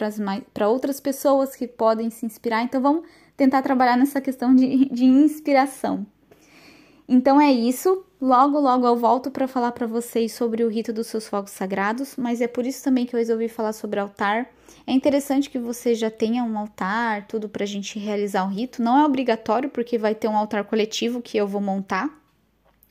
para 0.53 0.69
outras 0.69 1.01
pessoas 1.01 1.53
que 1.53 1.67
podem 1.67 2.09
se 2.09 2.25
inspirar. 2.25 2.63
Então 2.63 2.81
vamos 2.81 3.03
tentar 3.35 3.61
trabalhar 3.61 3.97
nessa 3.97 4.21
questão 4.21 4.55
de, 4.55 4.85
de 4.85 5.03
inspiração. 5.03 6.07
Então 7.07 7.39
é 7.39 7.51
isso. 7.51 8.05
Logo, 8.25 8.59
logo 8.59 8.87
eu 8.87 8.95
volto 8.95 9.29
para 9.29 9.47
falar 9.47 9.71
para 9.71 9.85
vocês 9.85 10.33
sobre 10.33 10.63
o 10.63 10.67
rito 10.67 10.91
dos 10.91 11.05
seus 11.05 11.27
fogos 11.27 11.51
sagrados, 11.51 12.15
mas 12.17 12.41
é 12.41 12.47
por 12.47 12.65
isso 12.65 12.83
também 12.83 13.05
que 13.05 13.15
eu 13.15 13.19
resolvi 13.19 13.47
falar 13.47 13.71
sobre 13.71 13.99
altar. 13.99 14.49
É 14.87 14.91
interessante 14.91 15.47
que 15.47 15.59
você 15.59 15.93
já 15.93 16.09
tenha 16.09 16.43
um 16.43 16.57
altar, 16.57 17.27
tudo 17.27 17.47
para 17.47 17.63
a 17.63 17.67
gente 17.67 17.99
realizar 17.99 18.43
o 18.43 18.49
rito. 18.49 18.81
Não 18.81 18.97
é 18.97 19.05
obrigatório, 19.05 19.69
porque 19.69 19.95
vai 19.99 20.15
ter 20.15 20.27
um 20.27 20.35
altar 20.35 20.63
coletivo 20.63 21.21
que 21.21 21.37
eu 21.37 21.47
vou 21.47 21.61
montar 21.61 22.09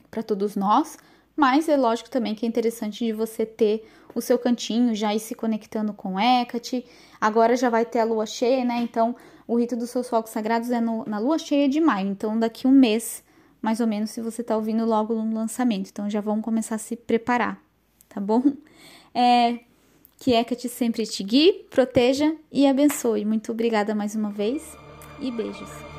para 0.09 0.23
todos 0.23 0.55
nós, 0.55 0.97
mas 1.35 1.67
é 1.67 1.75
lógico 1.75 2.09
também 2.09 2.33
que 2.33 2.45
é 2.45 2.47
interessante 2.47 3.03
de 3.03 3.11
você 3.11 3.45
ter 3.45 3.85
o 4.15 4.21
seu 4.21 4.39
cantinho, 4.39 4.95
já 4.95 5.13
ir 5.13 5.19
se 5.19 5.35
conectando 5.35 5.91
com 5.91 6.17
Hecate. 6.17 6.85
Agora 7.19 7.57
já 7.57 7.69
vai 7.69 7.83
ter 7.83 7.99
a 7.99 8.05
lua 8.05 8.25
cheia, 8.25 8.63
né? 8.63 8.77
Então, 8.77 9.13
o 9.45 9.59
rito 9.59 9.75
dos 9.75 9.89
seus 9.89 10.07
fogos 10.07 10.31
sagrados 10.31 10.71
é 10.71 10.79
no, 10.79 11.03
na 11.05 11.19
lua 11.19 11.37
cheia 11.37 11.67
de 11.67 11.81
maio. 11.81 12.07
Então, 12.07 12.39
daqui 12.39 12.65
um 12.65 12.71
mês 12.71 13.21
mais 13.65 13.79
ou 13.79 13.87
menos 13.87 14.11
se 14.11 14.21
você 14.21 14.41
está 14.41 14.55
ouvindo 14.55 14.85
logo 14.85 15.15
no 15.15 15.33
lançamento. 15.33 15.89
Então 15.89 16.07
já 16.07 16.21
vamos 16.21 16.45
começar 16.45 16.75
a 16.75 16.77
se 16.77 16.95
preparar, 16.95 17.59
tá 18.07 18.21
bom? 18.21 18.43
É, 19.17 19.59
Que 20.19 20.33
Hecate 20.33 20.67
sempre 20.67 21.05
te 21.05 21.23
guie, 21.23 21.65
proteja 21.69 22.35
e 22.51 22.67
abençoe. 22.67 23.23
Muito 23.23 23.49
obrigada 23.53 23.95
mais 23.95 24.13
uma 24.13 24.29
vez 24.29 24.61
e 25.21 25.31
beijos. 25.31 25.94